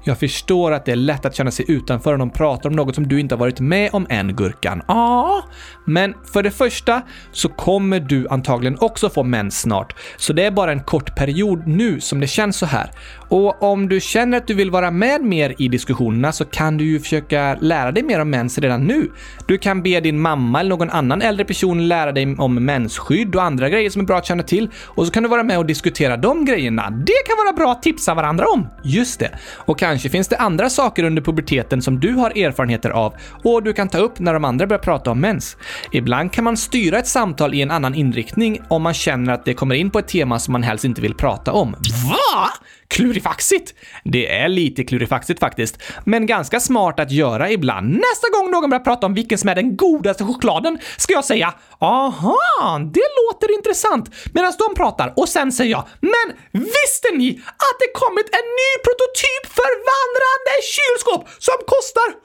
[0.07, 2.95] Jag förstår att det är lätt att känna sig utanför om de pratar om något
[2.95, 4.83] som du inte har varit med om än, Gurkan.
[4.89, 5.43] Ja,
[5.85, 10.51] men för det första så kommer du antagligen också få mens snart, så det är
[10.51, 12.91] bara en kort period nu som det känns så här.
[13.29, 16.85] Och om du känner att du vill vara med mer i diskussionerna så kan du
[16.85, 19.11] ju försöka lära dig mer om mens redan nu.
[19.47, 23.43] Du kan be din mamma eller någon annan äldre person lära dig om mensskydd och
[23.43, 25.67] andra grejer som är bra att känna till och så kan du vara med och
[25.67, 26.91] diskutera de grejerna.
[26.91, 28.69] Det kan vara bra att tipsa varandra om.
[28.85, 29.39] Just det.
[29.57, 33.73] Och kanske finns det andra saker under puberteten som du har erfarenheter av och du
[33.73, 35.57] kan ta upp när de andra börjar prata om mens.
[35.93, 39.55] Ibland kan man styra ett samtal i en annan inriktning om man känner att det
[39.55, 41.73] kommer in på ett tema som man helst inte vill prata om.
[42.09, 42.51] Va?
[42.89, 43.75] Klurifaxigt!
[44.05, 47.89] Det är lite klurifaxigt faktiskt, men ganska smart att göra ibland.
[47.89, 51.55] Nästa gång någon börjar prata om vilken som är den godaste chokladen ska jag säga
[51.79, 57.29] “Aha, det låter intressant” medan de pratar och sen säger jag “Men visste ni
[57.67, 62.17] att det kommit en ny prototyp för vandrande kylskåp som kostar 100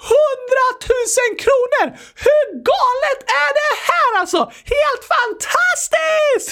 [1.30, 1.86] 000 kronor?
[2.26, 4.42] Hur galet är det här alltså?
[4.76, 6.50] Helt fantastiskt!”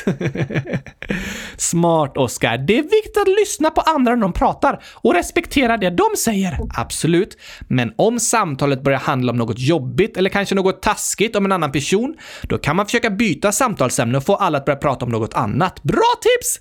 [1.58, 2.58] Smart, Oskar.
[2.58, 6.58] Det är viktigt att lyssna på andra när de pratar och respektera det de säger.
[6.78, 7.38] Absolut.
[7.68, 11.72] Men om samtalet börjar handla om något jobbigt eller kanske något taskigt om en annan
[11.72, 15.34] person, då kan man försöka byta samtalsämne och få alla att börja prata om något
[15.34, 15.84] annat.
[15.84, 16.60] Bra tips!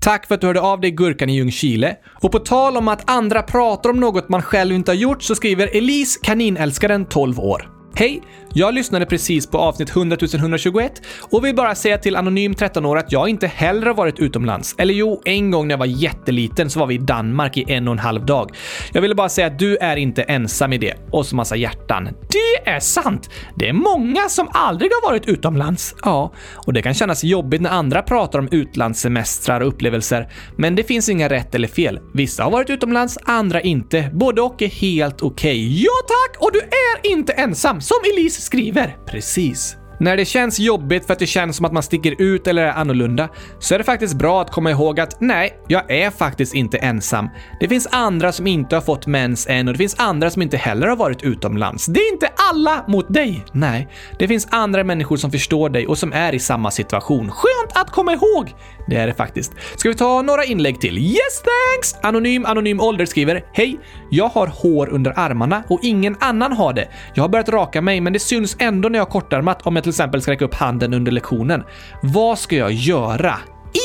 [0.00, 1.96] Tack för att du hörde av dig Gurkan i Ljungskile.
[2.22, 5.34] Och på tal om att andra pratar om något man själv inte har gjort så
[5.34, 7.70] skriver Elise kaninälskaren 12 år.
[7.94, 8.22] Hej!
[8.56, 12.98] Jag lyssnade precis på avsnitt 100 121 och vill bara säga till Anonym 13 år
[12.98, 14.74] att jag inte heller har varit utomlands.
[14.78, 17.88] Eller jo, en gång när jag var jätteliten så var vi i Danmark i en
[17.88, 18.50] och en halv dag.
[18.92, 20.94] Jag ville bara säga att du är inte ensam i det.
[21.10, 22.04] Och så massa hjärtan.
[22.04, 23.30] Det är sant!
[23.56, 25.94] Det är många som aldrig har varit utomlands.
[26.02, 30.32] Ja, och det kan kännas jobbigt när andra pratar om utlandssemestrar och upplevelser.
[30.56, 32.00] Men det finns inga rätt eller fel.
[32.14, 34.10] Vissa har varit utomlands, andra inte.
[34.12, 35.66] Både och är helt okej.
[35.66, 35.82] Okay.
[35.82, 36.42] Ja tack!
[36.42, 38.96] Och du är inte ensam, som Elise skriver.
[39.06, 39.76] Precis.
[39.98, 42.72] När det känns jobbigt för att det känns som att man sticker ut eller är
[42.72, 43.28] annorlunda
[43.58, 47.28] så är det faktiskt bra att komma ihåg att nej, jag är faktiskt inte ensam.
[47.60, 50.56] Det finns andra som inte har fått mens än och det finns andra som inte
[50.56, 51.86] heller har varit utomlands.
[51.86, 53.44] Det är inte alla mot dig!
[53.52, 57.30] Nej, det finns andra människor som förstår dig och som är i samma situation.
[57.30, 58.54] Skönt att komma ihåg!
[58.86, 59.52] Det är det faktiskt.
[59.76, 60.98] Ska vi ta några inlägg till?
[60.98, 61.94] Yes thanks!
[62.02, 63.78] Anonym Anonym Ålder skriver Hej!
[64.10, 66.88] Jag har hår under armarna och ingen annan har det.
[67.14, 69.82] Jag har börjat raka mig men det syns ändå när jag har kortarmat om jag
[69.82, 71.64] till exempel ska räcka upp handen under lektionen.
[72.02, 73.34] Vad ska jag göra?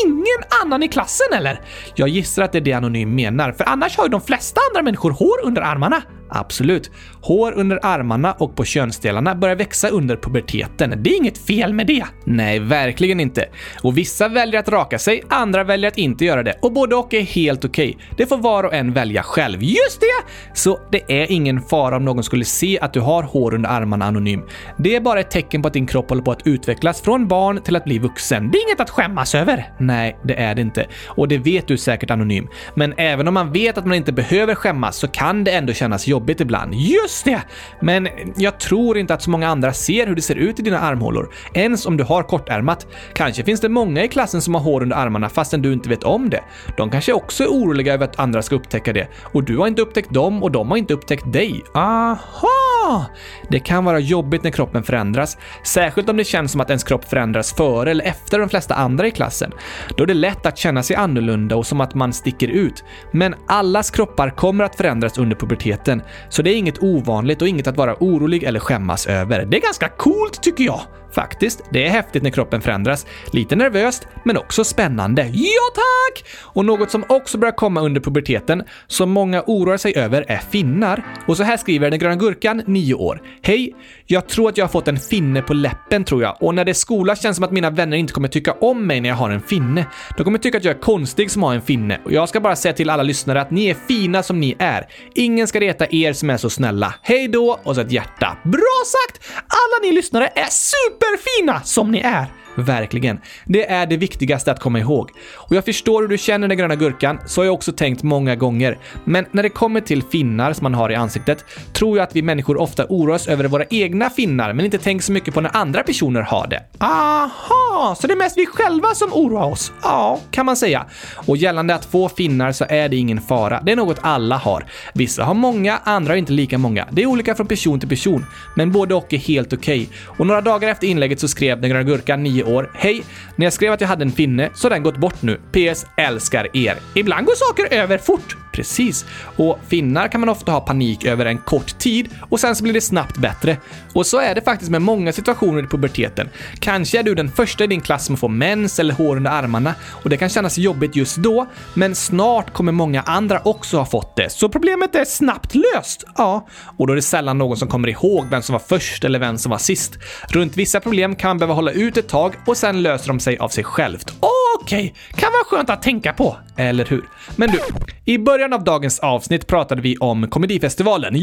[0.05, 1.61] Ingen annan i klassen eller?
[1.95, 4.83] Jag gissar att det är det Anonym menar, för annars har ju de flesta andra
[4.83, 6.01] människor hår under armarna.
[6.29, 6.91] Absolut.
[7.21, 11.03] Hår under armarna och på könsdelarna börjar växa under puberteten.
[11.03, 12.05] Det är inget fel med det.
[12.23, 13.45] Nej, verkligen inte.
[13.83, 16.55] Och vissa väljer att raka sig, andra väljer att inte göra det.
[16.61, 17.89] Och både och är helt okej.
[17.89, 18.15] Okay.
[18.17, 19.63] Det får var och en välja själv.
[19.63, 20.31] Just det!
[20.53, 24.05] Så det är ingen fara om någon skulle se att du har hår under armarna
[24.05, 24.41] anonym.
[24.77, 27.61] Det är bara ett tecken på att din kropp håller på att utvecklas från barn
[27.61, 28.51] till att bli vuxen.
[28.51, 29.73] Det är inget att skämmas över.
[29.77, 30.85] Nej, det är det inte.
[31.07, 32.47] Och det vet du säkert anonym.
[32.75, 36.07] Men även om man vet att man inte behöver skämmas så kan det ändå kännas
[36.07, 36.73] jobbigt jobbigt ibland.
[36.73, 37.41] Just det!
[37.81, 40.79] Men jag tror inte att så många andra ser hur det ser ut i dina
[40.79, 41.29] armhålor.
[41.53, 42.87] Ens om du har kortärmat.
[43.13, 46.03] Kanske finns det många i klassen som har hår under armarna fastän du inte vet
[46.03, 46.43] om det.
[46.77, 49.07] De kanske också är oroliga över att andra ska upptäcka det.
[49.33, 51.63] Och du har inte upptäckt dem och de har inte upptäckt dig.
[51.73, 53.05] Aha!
[53.49, 55.37] Det kan vara jobbigt när kroppen förändras.
[55.63, 59.07] Särskilt om det känns som att ens kropp förändras före eller efter de flesta andra
[59.07, 59.51] i klassen.
[59.97, 62.83] Då är det lätt att känna sig annorlunda och som att man sticker ut.
[63.11, 66.01] Men allas kroppar kommer att förändras under puberteten.
[66.29, 69.45] Så det är inget ovanligt och inget att vara orolig eller skämmas över.
[69.45, 70.81] Det är ganska coolt tycker jag.
[71.11, 73.05] Faktiskt, det är häftigt när kroppen förändras.
[73.33, 75.21] Lite nervöst, men också spännande.
[75.33, 76.25] Ja tack!
[76.41, 81.05] Och något som också börjar komma under puberteten, som många oroar sig över, är finnar.
[81.27, 83.21] Och så här skriver den gröna gurkan, 9 år.
[83.41, 83.75] Hej!
[84.05, 86.37] Jag tror att jag har fått en finne på läppen tror jag.
[86.39, 88.87] Och när det är skola känns det som att mina vänner inte kommer tycka om
[88.87, 89.85] mig när jag har en finne.
[90.17, 91.99] De kommer tycka att jag är konstig som har en finne.
[92.05, 94.87] Och jag ska bara säga till alla lyssnare att ni är fina som ni är.
[95.15, 96.93] Ingen ska reta er som är så snälla.
[97.01, 97.59] Hej då!
[97.63, 98.37] Och så ett hjärta.
[98.43, 99.31] Bra sagt!
[99.35, 102.25] Alla ni lyssnare är super superfina som ni är.
[102.59, 103.19] Verkligen.
[103.45, 105.11] Det är det viktigaste att komma ihåg.
[105.35, 108.35] Och jag förstår hur du känner den gröna gurkan, så har jag också tänkt många
[108.35, 108.77] gånger.
[109.03, 112.21] Men när det kommer till finnar som man har i ansiktet, tror jag att vi
[112.21, 115.57] människor ofta oroar oss över våra egna finnar, men inte tänker så mycket på när
[115.57, 116.63] andra personer har det.
[116.77, 117.95] Aha!
[118.01, 119.71] Så det är mest vi själva som oroar oss?
[119.83, 120.85] Ja, kan man säga.
[121.15, 123.61] Och gällande att få finnar så är det ingen fara.
[123.63, 124.65] Det är något alla har.
[124.93, 126.87] Vissa har många, andra har inte lika många.
[126.91, 129.81] Det är olika från person till person, men både och är helt okej.
[129.81, 129.95] Okay.
[130.17, 132.71] Och några dagar efter inlägget så skrev den gröna gurkan 9 år.
[132.73, 133.03] Hej!
[133.35, 135.39] När jag skrev att jag hade en finne så har den gått bort nu.
[135.51, 135.85] PS.
[135.97, 136.77] Älskar er.
[136.95, 138.37] Ibland går saker över fort.
[138.51, 139.05] Precis.
[139.35, 142.73] Och finnar kan man ofta ha panik över en kort tid och sen så blir
[142.73, 143.57] det snabbt bättre.
[143.93, 146.29] Och så är det faktiskt med många situationer i puberteten.
[146.59, 149.75] Kanske är du den första i din klass som får mens eller hår under armarna
[150.03, 154.15] och det kan kännas jobbigt just då, men snart kommer många andra också ha fått
[154.15, 154.29] det.
[154.29, 156.03] Så problemet är snabbt löst.
[156.17, 159.19] Ja, och då är det sällan någon som kommer ihåg vem som var först eller
[159.19, 159.93] vem som var sist.
[160.29, 163.37] Runt vissa problem kan man behöva hålla ut ett tag och sen löser de sig
[163.37, 164.13] av sig självt.
[164.19, 165.21] Okej, okay.
[165.21, 167.09] kan vara skönt att tänka på, eller hur?
[167.35, 167.59] Men du,
[168.05, 171.15] i början av dagens avsnitt pratade vi om komedifestivalen.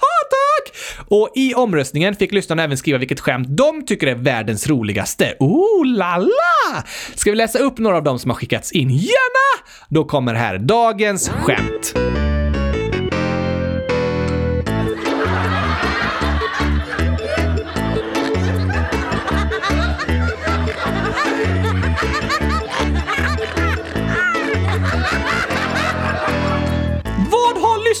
[0.00, 0.76] Ja, tack!
[1.08, 5.34] Och i omröstningen fick lyssnarna även skriva vilket skämt de tycker är världens roligaste.
[5.38, 6.82] Oh la la!
[7.14, 8.90] Ska vi läsa upp några av dem som har skickats in?
[8.90, 9.64] Gärna!
[9.88, 11.94] Då kommer här dagens skämt.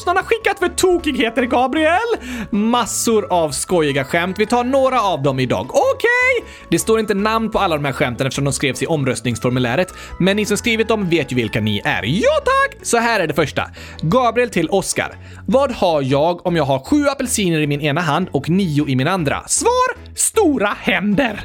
[0.08, 1.98] Lyssnarna skickat för tokigheter, Gabriel?
[2.50, 4.38] Massor av skojiga skämt.
[4.38, 5.66] Vi tar några av dem idag.
[5.70, 6.08] Okej!
[6.36, 6.50] Okay.
[6.70, 10.36] Det står inte namn på alla de här skämten eftersom de skrevs i omröstningsformuläret, men
[10.36, 12.02] ni som skrivit dem vet ju vilka ni är.
[12.04, 12.78] Ja tack!
[12.82, 13.70] Så här är det första.
[14.02, 15.16] Gabriel till Oscar.
[15.46, 18.96] Vad har jag om jag har sju apelsiner i min ena hand och nio i
[18.96, 19.48] min andra?
[19.48, 20.08] Svar!
[20.14, 21.40] Stora händer.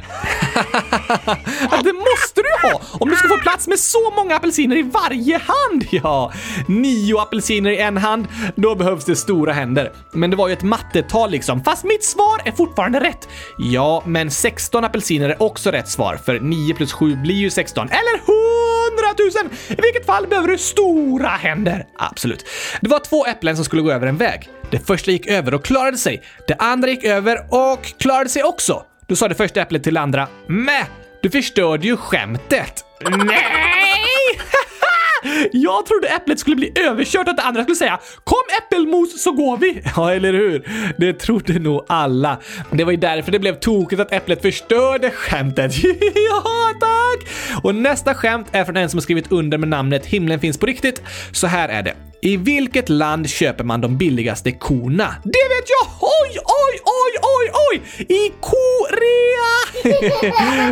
[1.84, 5.38] det måste du ha om du ska få plats med så många apelsiner i varje
[5.38, 5.86] hand.
[5.90, 6.32] Ja,
[6.68, 9.92] nio apelsiner i en hand, då behövs det stora händer.
[10.12, 13.28] Men det var ju ett mattetal liksom, fast mitt svar är fortfarande rätt.
[13.58, 17.88] Ja, men 16 apelsiner är också rätt svar, för 9 plus 7 blir ju 16.
[17.88, 19.52] Eller 100 000!
[19.68, 21.86] I vilket fall behöver du stora händer.
[21.98, 22.46] Absolut.
[22.80, 24.48] Det var två äpplen som skulle gå över en väg.
[24.70, 26.22] Det första gick över och klarade sig.
[26.48, 28.82] Det andra gick över och klarade sig också.
[29.06, 30.86] Då sa det första äpplet till det andra Mä,
[31.22, 32.84] du förstörde ju skämtet.
[33.10, 33.83] Nej!
[35.52, 39.32] Jag trodde äpplet skulle bli överkört och att det andra skulle säga “Kom äppelmos så
[39.32, 39.82] går vi”.
[39.96, 40.68] Ja, eller hur?
[40.98, 42.38] Det trodde nog alla.
[42.70, 45.72] Det var ju därför det blev tokigt att äpplet förstörde skämtet.
[46.30, 46.42] ja,
[46.80, 47.28] tack!
[47.62, 50.66] Och nästa skämt är från en som har skrivit under med namnet “Himlen finns på
[50.66, 51.02] riktigt”.
[51.32, 51.94] Så här är det.
[52.24, 55.14] I vilket land köper man de billigaste korna?
[55.24, 55.88] Det vet jag!
[56.00, 57.82] Oj, oj, oj, oj, oj!
[58.08, 59.54] I Korea!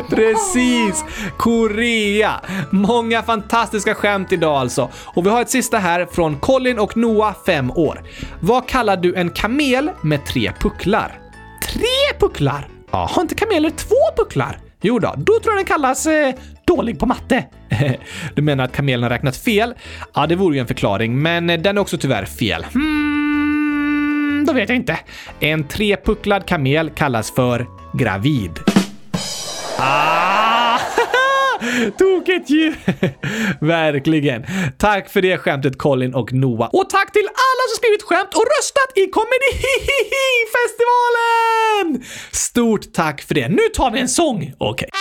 [0.11, 1.05] Precis!
[1.39, 2.41] Korea!
[2.71, 4.91] Många fantastiska skämt idag alltså.
[5.15, 8.03] Och vi har ett sista här från Colin och Noah, 5 år.
[8.41, 11.21] Vad kallar du en kamel med tre pucklar?
[11.63, 12.69] Tre pucklar?
[12.91, 14.59] Ja, har inte kameler två pucklar?
[14.83, 17.45] Jo då, då tror jag den kallas eh, dålig på matte.
[18.35, 19.75] du menar att kamelen har räknat fel?
[20.15, 22.65] Ja, det vore ju en förklaring, men eh, den är också tyvärr fel.
[22.73, 24.99] Hmm, då vet jag inte.
[25.41, 28.59] En trepucklad kamel kallas för gravid.
[29.79, 30.42] Ah!
[31.99, 32.75] Tokigt ju!
[33.61, 34.47] Verkligen.
[34.79, 36.71] Tack för det skämtet Colin och Noah.
[36.73, 42.05] Och tack till alla som skrivit skämt och röstat i Comedy-festivalen!
[42.33, 43.49] Stort tack för det.
[43.49, 44.53] Nu tar vi en sång.
[44.59, 44.89] Okej.
[44.93, 45.01] Okay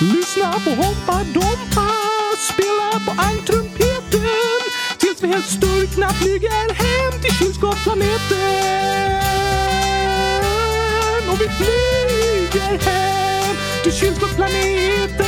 [0.00, 1.88] Lyssna på Hoppa Dompa,
[2.38, 4.60] spela på ankrumpeten
[4.98, 8.40] tills vi helt sturkna flyger hem till kylskåpsplaneten.
[11.30, 15.24] Och vi flyger hem till kylskåpsplaneten.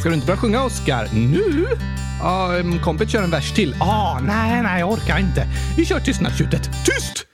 [0.00, 1.08] Ska du inte börja sjunga, Oscar?
[1.12, 1.66] Nu?
[2.20, 2.50] Ja,
[2.82, 3.76] kompet kör en vers till.
[3.80, 5.46] Ah, nej, nej, jag orkar inte.
[5.76, 6.70] Vi kör tystnadstjutet.
[6.84, 7.25] Tyst!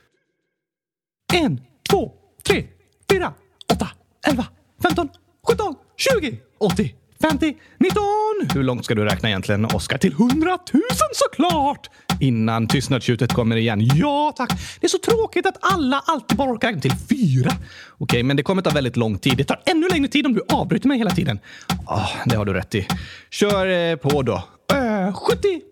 [1.34, 2.12] En, två,
[2.46, 2.64] tre,
[3.10, 3.32] fyra,
[3.72, 3.88] åtta,
[4.26, 4.46] elva,
[4.82, 5.08] femton,
[5.48, 6.88] sjutton, tjugo, åttio,
[7.22, 8.48] femtio, nitton.
[8.54, 9.98] Hur långt ska du räkna egentligen, Oskar?
[9.98, 11.90] Till hundratusen såklart!
[12.20, 13.80] Innan tystnadstjutet kommer igen.
[13.94, 14.50] Ja, tack.
[14.80, 17.52] Det är så tråkigt att alla alltid bara orkar räkna till fyra.
[17.98, 19.36] Okej, men det kommer ta väldigt lång tid.
[19.36, 21.38] Det tar ännu längre tid om du avbryter mig hela tiden.
[21.86, 22.88] Oh, det har du rätt i.
[23.30, 24.44] Kör eh, på då.
[24.72, 25.71] Eh, 70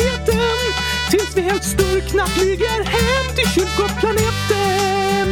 [1.11, 5.27] tills vi helt sturkna flyger hem till kylskåpsplaneten.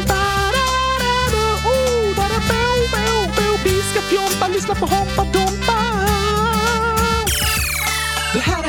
[1.66, 2.10] Oh,
[3.64, 5.80] vi ska fjompa, lyssna på Hoppa Dompa.
[8.34, 8.69] Det här är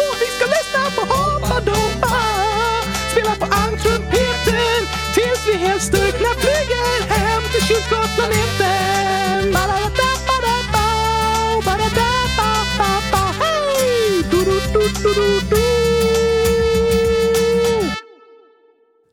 [1.65, 2.17] på Hoppa
[3.11, 4.81] Spela på ankrumpeten
[5.15, 9.51] tills vi helt styrkna flyger hem till kylskåpsplaneten.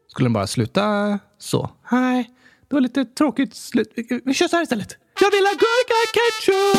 [0.09, 1.71] Skulle den bara sluta så?
[1.93, 2.31] Nej,
[2.69, 3.93] det var lite tråkigt slut.
[3.97, 4.97] Vi- Vi kör så här istället.
[5.21, 6.79] Jag vill ha gurka-ketchup!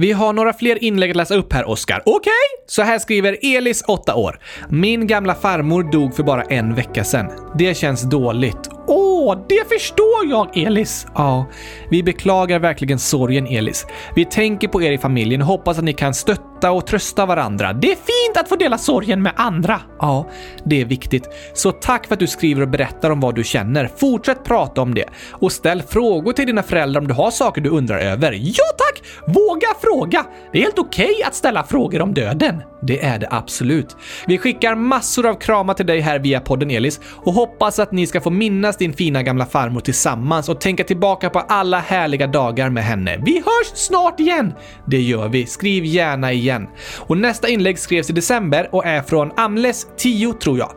[0.00, 2.02] Vi har några fler inlägg att läsa upp här, Oskar.
[2.06, 2.16] Okej?
[2.16, 2.32] Okay.
[2.66, 4.38] Så här skriver Elis, 8 år.
[4.68, 7.30] Min gamla farmor dog för bara en vecka sedan.
[7.58, 8.77] Det känns dåligt.
[8.90, 11.06] Åh, det förstår jag, Elis!
[11.14, 11.46] Ja,
[11.90, 13.86] vi beklagar verkligen sorgen, Elis.
[14.14, 17.72] Vi tänker på er i familjen och hoppas att ni kan stötta och trösta varandra.
[17.72, 19.80] Det är fint att få dela sorgen med andra.
[19.98, 20.28] Ja,
[20.64, 21.28] det är viktigt.
[21.54, 23.90] Så tack för att du skriver och berättar om vad du känner.
[23.96, 25.04] Fortsätt prata om det.
[25.30, 28.32] Och ställ frågor till dina föräldrar om du har saker du undrar över.
[28.32, 29.02] Ja tack!
[29.26, 30.26] Våga fråga!
[30.52, 32.62] Det är helt okej att ställa frågor om döden.
[32.82, 33.96] Det är det absolut.
[34.26, 38.06] Vi skickar massor av kramar till dig här via podden Elis och hoppas att ni
[38.06, 42.70] ska få minnas din fina gamla farmor tillsammans och tänka tillbaka på alla härliga dagar
[42.70, 43.22] med henne.
[43.24, 44.52] Vi hörs snart igen!
[44.84, 45.46] Det gör vi.
[45.46, 46.68] Skriv gärna igen.
[46.98, 50.70] Och nästa inlägg skrevs i december och är från Amles 10 tror jag.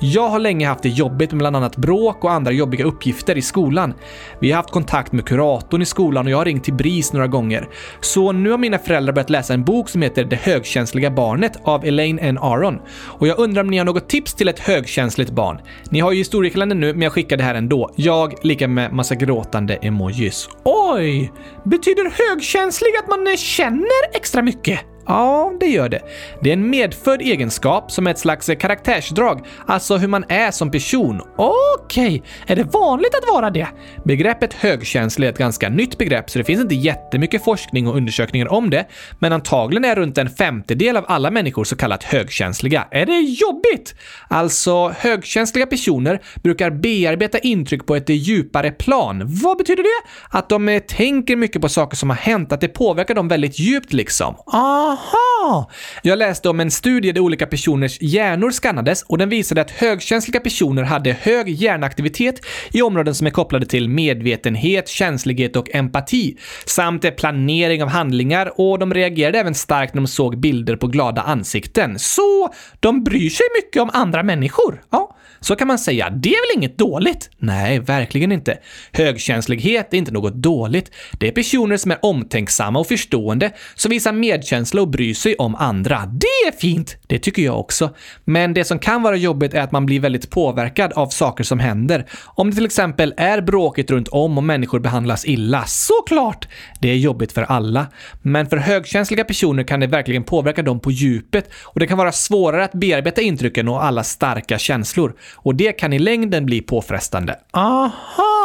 [0.00, 3.42] Jag har länge haft det jobbigt med bland annat bråk och andra jobbiga uppgifter i
[3.42, 3.94] skolan.
[4.40, 7.26] Vi har haft kontakt med kuratorn i skolan och jag har ringt till BRIS några
[7.26, 7.68] gånger.
[8.00, 11.84] Så nu har mina föräldrar börjat läsa en bok som heter Det högkänsliga barnet av
[11.84, 12.38] Elaine N.
[12.38, 12.78] Aron.
[13.04, 15.60] Och jag undrar om ni har något tips till ett högkänsligt barn?
[15.90, 17.90] Ni har ju historiekalendern nu, men jag skickar det här ändå.
[17.96, 20.48] Jag lika med massa gråtande emojis.
[20.64, 21.32] Oj!
[21.64, 24.80] Betyder högkänslig att man känner extra mycket?
[25.08, 26.00] Ja, det gör det.
[26.42, 30.70] Det är en medfödd egenskap som är ett slags karaktärsdrag, alltså hur man är som
[30.70, 31.20] person.
[31.36, 33.68] Okej, är det vanligt att vara det?
[34.04, 38.52] Begreppet högkänslig är ett ganska nytt begrepp, så det finns inte jättemycket forskning och undersökningar
[38.52, 38.86] om det,
[39.18, 42.88] men antagligen är runt en femtedel av alla människor så kallat högkänsliga.
[42.90, 43.94] Är det jobbigt?
[44.28, 49.22] Alltså, högkänsliga personer brukar bearbeta intryck på ett djupare plan.
[49.26, 50.08] Vad betyder det?
[50.38, 53.58] Att de eh, tänker mycket på saker som har hänt, att det påverkar dem väldigt
[53.58, 54.34] djupt liksom.
[54.46, 55.70] Ah, Aha!
[56.02, 60.40] Jag läste om en studie där olika personers hjärnor skannades och den visade att högkänsliga
[60.40, 62.40] personer hade hög hjärnaktivitet
[62.72, 68.78] i områden som är kopplade till medvetenhet, känslighet och empati, samt planering av handlingar och
[68.78, 71.98] de reagerade även starkt när de såg bilder på glada ansikten.
[71.98, 74.82] Så de bryr sig mycket om andra människor.
[74.90, 76.10] Ja, så kan man säga.
[76.10, 77.30] Det är väl inget dåligt?
[77.38, 78.58] Nej, verkligen inte.
[78.92, 80.90] Högkänslighet är inte något dåligt.
[81.18, 85.54] Det är personer som är omtänksamma och förstående, som visar medkänsla och bryr sig om
[85.54, 86.06] andra.
[86.06, 86.96] Det är fint!
[87.06, 87.90] Det tycker jag också.
[88.24, 91.58] Men det som kan vara jobbigt är att man blir väldigt påverkad av saker som
[91.58, 92.06] händer.
[92.24, 95.64] Om det till exempel är bråkigt runt om och människor behandlas illa.
[95.66, 96.48] Såklart!
[96.80, 97.86] Det är jobbigt för alla.
[98.22, 102.12] Men för högkänsliga personer kan det verkligen påverka dem på djupet och det kan vara
[102.12, 105.14] svårare att bearbeta intrycken och alla starka känslor.
[105.34, 107.38] Och det kan i längden bli påfrestande.
[107.52, 108.37] Aha!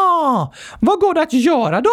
[0.80, 1.90] Vad går det att göra då?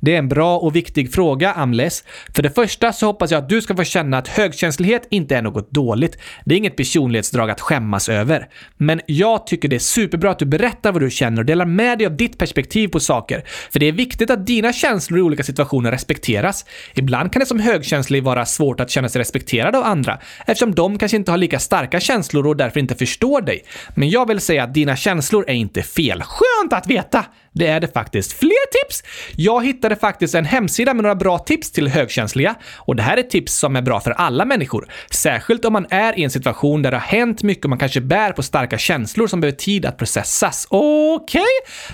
[0.00, 2.04] Det är en bra och viktig fråga, Amles.
[2.34, 5.42] För det första så hoppas jag att du ska få känna att högkänslighet inte är
[5.42, 6.18] något dåligt.
[6.44, 8.48] Det är inget personlighetsdrag att skämmas över.
[8.76, 11.98] Men jag tycker det är superbra att du berättar vad du känner och delar med
[11.98, 13.44] dig av ditt perspektiv på saker.
[13.70, 16.64] För det är viktigt att dina känslor i olika situationer respekteras.
[16.94, 20.98] Ibland kan det som högkänslig vara svårt att känna sig respekterad av andra eftersom de
[20.98, 23.64] kanske inte har lika starka känslor och därför inte förstår dig.
[23.94, 26.22] Men jag vill säga att dina känslor är inte fel.
[26.22, 27.24] Skönt att veta!
[27.54, 28.32] Det är det faktiskt.
[28.32, 29.02] Fler tips?
[29.36, 32.54] Jag hittade faktiskt en hemsida med några bra tips till högkänsliga.
[32.76, 34.88] Och det här är tips som är bra för alla människor.
[35.10, 38.00] Särskilt om man är i en situation där det har hänt mycket och man kanske
[38.00, 40.66] bär på starka känslor som behöver tid att processas.
[40.70, 41.42] Okej?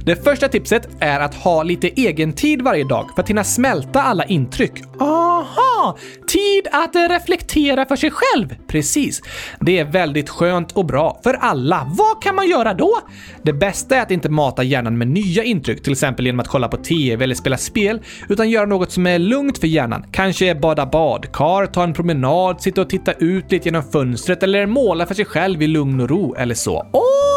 [0.04, 4.02] Det första tipset är att ha lite egen tid varje dag för att hinna smälta
[4.02, 4.72] alla intryck.
[5.00, 5.98] Aha!
[6.28, 8.54] Tid att reflektera för sig själv.
[8.68, 9.22] Precis.
[9.60, 11.90] Det är väldigt skönt och bra för alla.
[11.98, 12.98] Vad kan man göra då?
[13.42, 16.68] Det bästa är att inte mata hjärnan med nya intryck, till exempel genom att kolla
[16.68, 20.04] på TV eller spela spel, utan göra något som är lugnt för hjärnan.
[20.12, 25.06] Kanske bada badkar, ta en promenad, sitta och titta ut lite genom fönstret eller måla
[25.06, 26.86] för sig själv i lugn och ro eller så.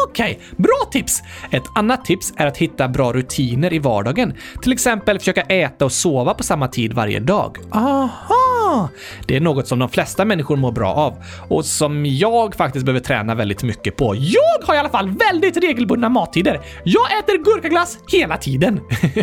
[0.08, 1.22] Okej, bra tips!
[1.50, 4.32] Ett annat tips är att hitta bra rutiner i vardagen.
[4.62, 7.58] Till exempel försöka äta och sova på samma tid varje dag.
[7.70, 8.88] Aha!
[9.26, 11.14] Det är något som de flesta människor mår bra av
[11.48, 14.14] och som jag faktiskt behöver träna väldigt mycket på.
[14.16, 16.60] Jag har i alla fall väldigt regelbundna mattider.
[16.84, 18.80] Jag äter gurkaglass hela hela tiden.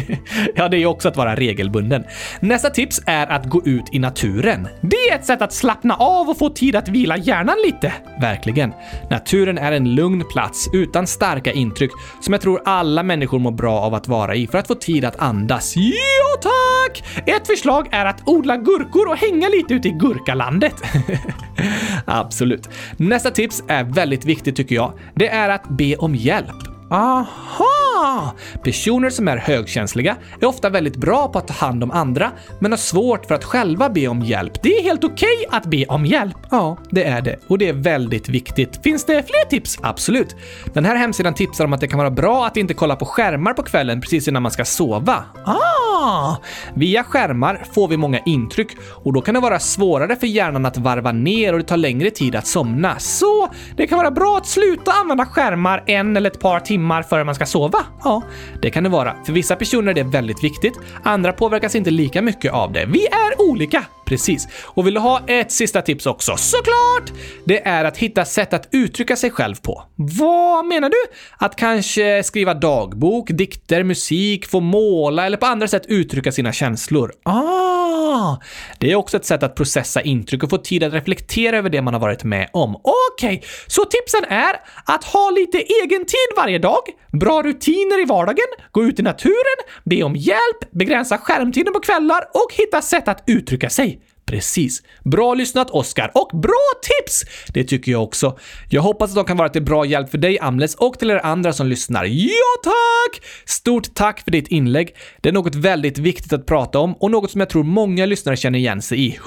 [0.55, 2.03] ja, det är ju också att vara regelbunden.
[2.39, 4.67] Nästa tips är att gå ut i naturen.
[4.81, 7.93] Det är ett sätt att slappna av och få tid att vila hjärnan lite.
[8.21, 8.73] Verkligen.
[9.09, 11.91] Naturen är en lugn plats utan starka intryck
[12.21, 15.05] som jag tror alla människor mår bra av att vara i för att få tid
[15.05, 15.73] att andas.
[15.75, 17.03] Ja, tack!
[17.27, 20.75] Ett förslag är att odla gurkor och hänga lite ute i gurkalandet.
[22.05, 22.69] Absolut.
[22.97, 24.93] Nästa tips är väldigt viktigt tycker jag.
[25.15, 26.55] Det är att be om hjälp.
[26.91, 27.78] Aha!
[28.63, 32.71] Personer som är högkänsliga är ofta väldigt bra på att ta hand om andra, men
[32.71, 34.63] har svårt för att själva be om hjälp.
[34.63, 36.37] Det är helt okej okay att be om hjälp.
[36.51, 37.39] Ja, det är det.
[37.47, 38.79] Och det är väldigt viktigt.
[38.83, 39.79] Finns det fler tips?
[39.81, 40.35] Absolut.
[40.73, 43.53] Den här hemsidan tipsar om att det kan vara bra att inte kolla på skärmar
[43.53, 45.23] på kvällen precis innan man ska sova.
[45.45, 46.35] Ah!
[46.73, 50.77] Via skärmar får vi många intryck och då kan det vara svårare för hjärnan att
[50.77, 52.99] varva ner och det tar längre tid att somna.
[52.99, 57.23] Så det kan vara bra att sluta använda skärmar en eller ett par timmar före
[57.23, 57.79] man ska sova.
[58.03, 58.23] Ja,
[58.61, 59.15] det kan det vara.
[59.25, 62.85] För vissa personer är det väldigt viktigt, andra påverkas inte lika mycket av det.
[62.85, 63.85] Vi är olika!
[64.09, 64.47] Precis.
[64.65, 66.37] Och vill du ha ett sista tips också?
[66.37, 67.11] Såklart!
[67.45, 69.83] Det är att hitta sätt att uttrycka sig själv på.
[69.95, 70.97] Vad menar du?
[71.37, 77.11] Att kanske skriva dagbok, dikter, musik, få måla eller på andra sätt uttrycka sina känslor.
[77.23, 78.37] Ah!
[78.79, 81.81] Det är också ett sätt att processa intryck och få tid att reflektera över det
[81.81, 82.75] man har varit med om.
[82.75, 83.49] Okej, okay.
[83.67, 84.53] så tipsen är
[84.85, 86.81] att ha lite egen tid varje dag,
[87.11, 92.21] bra rutiner i vardagen, gå ut i naturen, be om hjälp, begränsa skärmtiden på kvällar
[92.33, 93.98] och hitta sätt att uttrycka sig.
[94.29, 94.81] Precis.
[95.03, 97.23] Bra lyssnat Oskar och bra tips!
[97.53, 98.37] Det tycker jag också.
[98.69, 101.21] Jag hoppas att de kan vara till bra hjälp för dig Amles och till er
[101.23, 102.05] andra som lyssnar.
[102.05, 103.25] Ja tack!
[103.45, 104.95] Stort tack för ditt inlägg.
[105.21, 108.37] Det är något väldigt viktigt att prata om och något som jag tror många lyssnare
[108.37, 109.19] känner igen sig i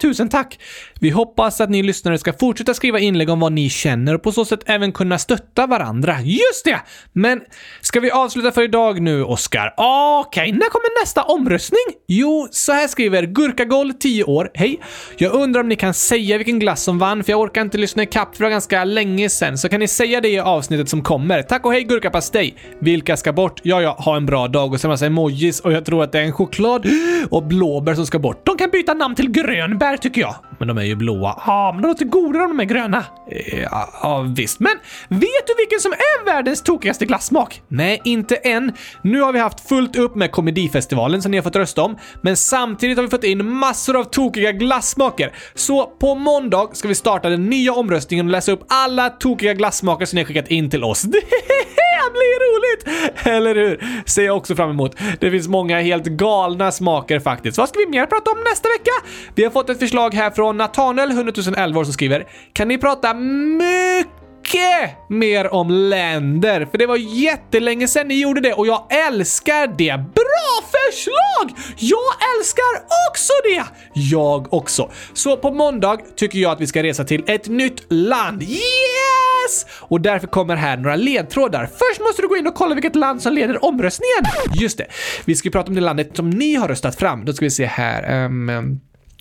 [0.00, 0.58] tusen tack!
[1.00, 4.32] Vi hoppas att ni lyssnare ska fortsätta skriva inlägg om vad ni känner och på
[4.32, 6.20] så sätt även kunna stötta varandra.
[6.22, 6.80] Just det!
[7.12, 7.40] Men
[7.80, 9.74] ska vi avsluta för idag nu, Oskar?
[9.76, 11.80] Okej, okay, när kommer nästa omröstning?
[12.08, 14.50] Jo, så här skriver Gurkagol 10 år.
[14.54, 14.80] Hej!
[15.16, 18.02] Jag undrar om ni kan säga vilken glass som vann, för jag orkar inte lyssna
[18.02, 19.58] ikapp för det var ganska länge sen.
[19.58, 21.42] Så kan ni säga det i avsnittet som kommer.
[21.42, 22.54] Tack och hej gurkapastej!
[22.80, 23.60] Vilka ska bort?
[23.62, 26.18] Ja, ja, ha en bra dag och sen massa emojis och jag tror att det
[26.18, 26.86] är en choklad
[27.30, 28.46] och blåbär som ska bort.
[28.46, 30.34] De kan byta namn till grönbär tycker jag.
[30.58, 31.42] Men de är ju blåa.
[31.46, 33.04] Ja, men de låter godare om de är gröna.
[33.62, 34.60] Ja, ja, visst.
[34.60, 34.72] Men
[35.08, 37.62] vet du vilken som är världens tokigaste glassmak?
[37.68, 38.72] Nej, inte än.
[39.02, 42.36] Nu har vi haft fullt upp med komedifestivalen som ni har fått rösta om, men
[42.36, 45.32] samtidigt har vi fått in massor av tokiga glassmaker.
[45.54, 50.06] Så på måndag ska vi starta den nya omröstningen och läsa upp alla tokiga glassmaker
[50.06, 51.04] som ni har skickat in till oss.
[52.08, 53.08] Det blir roligt!
[53.26, 54.02] Eller hur?
[54.06, 54.96] Ser jag också fram emot.
[55.20, 57.58] Det finns många helt galna smaker faktiskt.
[57.58, 58.90] Vad ska vi mer prata om nästa vecka?
[59.34, 63.14] Vi har fått ett förslag här från Nathanael, 100 011 som skriver “Kan ni prata
[63.14, 68.86] mycket mycket mer om länder, för det var jättelänge sedan ni gjorde det och jag
[69.08, 69.96] älskar det.
[70.14, 71.58] Bra förslag!
[71.76, 73.64] Jag älskar också det!
[73.92, 74.90] Jag också.
[75.12, 78.42] Så på måndag tycker jag att vi ska resa till ett nytt land.
[79.48, 79.66] Yes!
[79.80, 81.66] Och därför kommer här några ledtrådar.
[81.66, 84.24] Först måste du gå in och kolla vilket land som leder omröstningen.
[84.54, 84.86] Just det.
[85.24, 87.24] Vi ska prata om det landet som ni har röstat fram.
[87.24, 88.24] Då ska vi se här.
[88.24, 88.80] Um,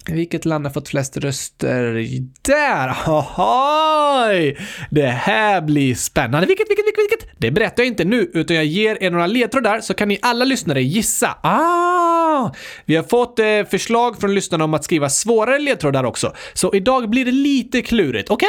[0.09, 2.05] vilket land har fått flest röster?
[2.41, 2.87] Där!
[3.05, 4.57] Ahoy!
[4.89, 6.47] Det här blir spännande.
[6.47, 7.39] Vilket, vilket, vilket, vilket?
[7.41, 10.45] Det berättar jag inte nu, utan jag ger er några ledtrådar så kan ni alla
[10.45, 11.37] lyssnare gissa.
[11.43, 12.51] Ah!
[12.85, 17.09] Vi har fått eh, förslag från lyssnarna om att skriva svårare ledtrådar också, så idag
[17.09, 18.29] blir det lite klurigt.
[18.29, 18.47] Okej?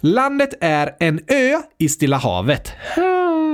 [0.00, 0.10] Okay?
[0.10, 2.72] Landet är en ö i Stilla havet.
[2.94, 3.49] Hmm.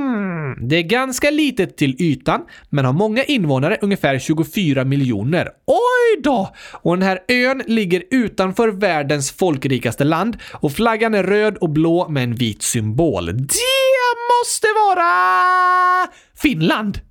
[0.55, 2.41] Det är ganska litet till ytan,
[2.71, 5.49] men har många invånare, ungefär 24 miljoner.
[5.67, 6.53] Oj då!
[6.73, 12.09] Och den här ön ligger utanför världens folkrikaste land och flaggan är röd och blå
[12.09, 13.27] med en vit symbol.
[13.27, 17.06] Det måste vara Finland!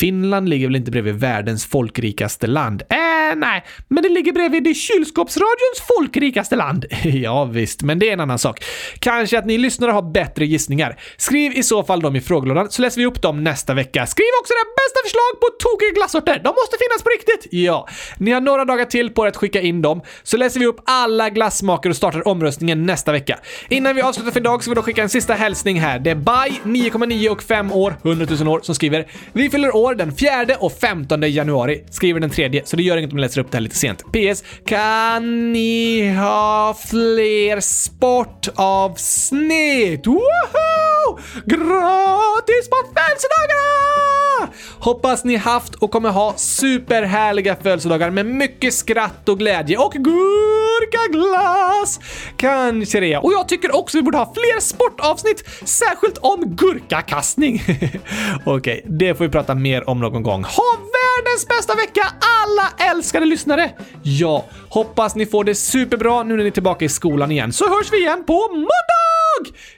[0.00, 2.82] Finland ligger väl inte bredvid världens folkrikaste land?
[2.82, 6.84] Äh, nej, men det ligger bredvid kylskåpsradions folkrikaste land.
[7.04, 8.64] ja, visst, men det är en annan sak.
[8.98, 10.98] Kanske att ni lyssnare har bättre gissningar.
[11.16, 14.06] Skriv i så fall dem i frågelådan så läser vi upp dem nästa vecka.
[14.06, 16.40] Skriv också era bästa förslag på tokiga glassorter.
[16.44, 17.52] De måste finnas på riktigt!
[17.52, 17.88] Ja,
[18.18, 20.80] ni har några dagar till på er att skicka in dem, så läser vi upp
[20.84, 23.38] alla glassmaker och startar omröstningen nästa vecka.
[23.68, 25.98] Innan vi avslutar för idag så vill jag skicka en sista hälsning här.
[25.98, 29.89] Det är Baj, 9,9 och 5 år, 100 000 år, som skriver “Vi fyller år
[29.94, 31.84] den 4 och 15 januari”.
[31.90, 34.02] Skriver den tredje, så det gör inget om jag läser upp det här lite sent.
[34.12, 34.44] PS.
[34.66, 40.06] Kan ni ha fler sportavsnitt?
[40.06, 40.99] Woho!
[41.44, 44.52] Gratis på födelsedagarna!
[44.78, 52.00] Hoppas ni haft och kommer ha superhärliga födelsedagar med mycket skratt och glädje och gurkaglass!
[52.36, 53.16] Kanske det.
[53.16, 57.62] Och jag tycker också vi borde ha fler sportavsnitt, särskilt om gurkakastning.
[58.44, 60.44] Okej, det får vi prata mer om någon gång.
[60.44, 62.02] Ha världens bästa vecka
[62.42, 63.70] alla älskade lyssnare!
[64.02, 67.68] Ja, hoppas ni får det superbra nu när ni är tillbaka i skolan igen, så
[67.68, 68.99] hörs vi igen på måndag!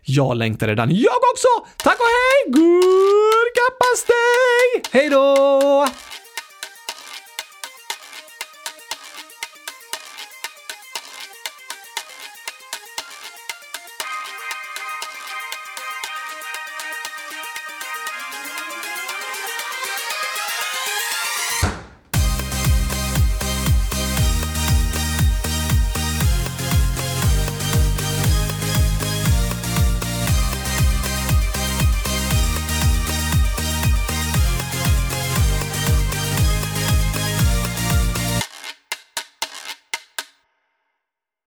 [0.02, 1.48] Jag längtar redan jag också!
[1.76, 2.52] Tack och hej!
[2.52, 4.12] Gurkapastej!
[4.92, 5.86] Hej då!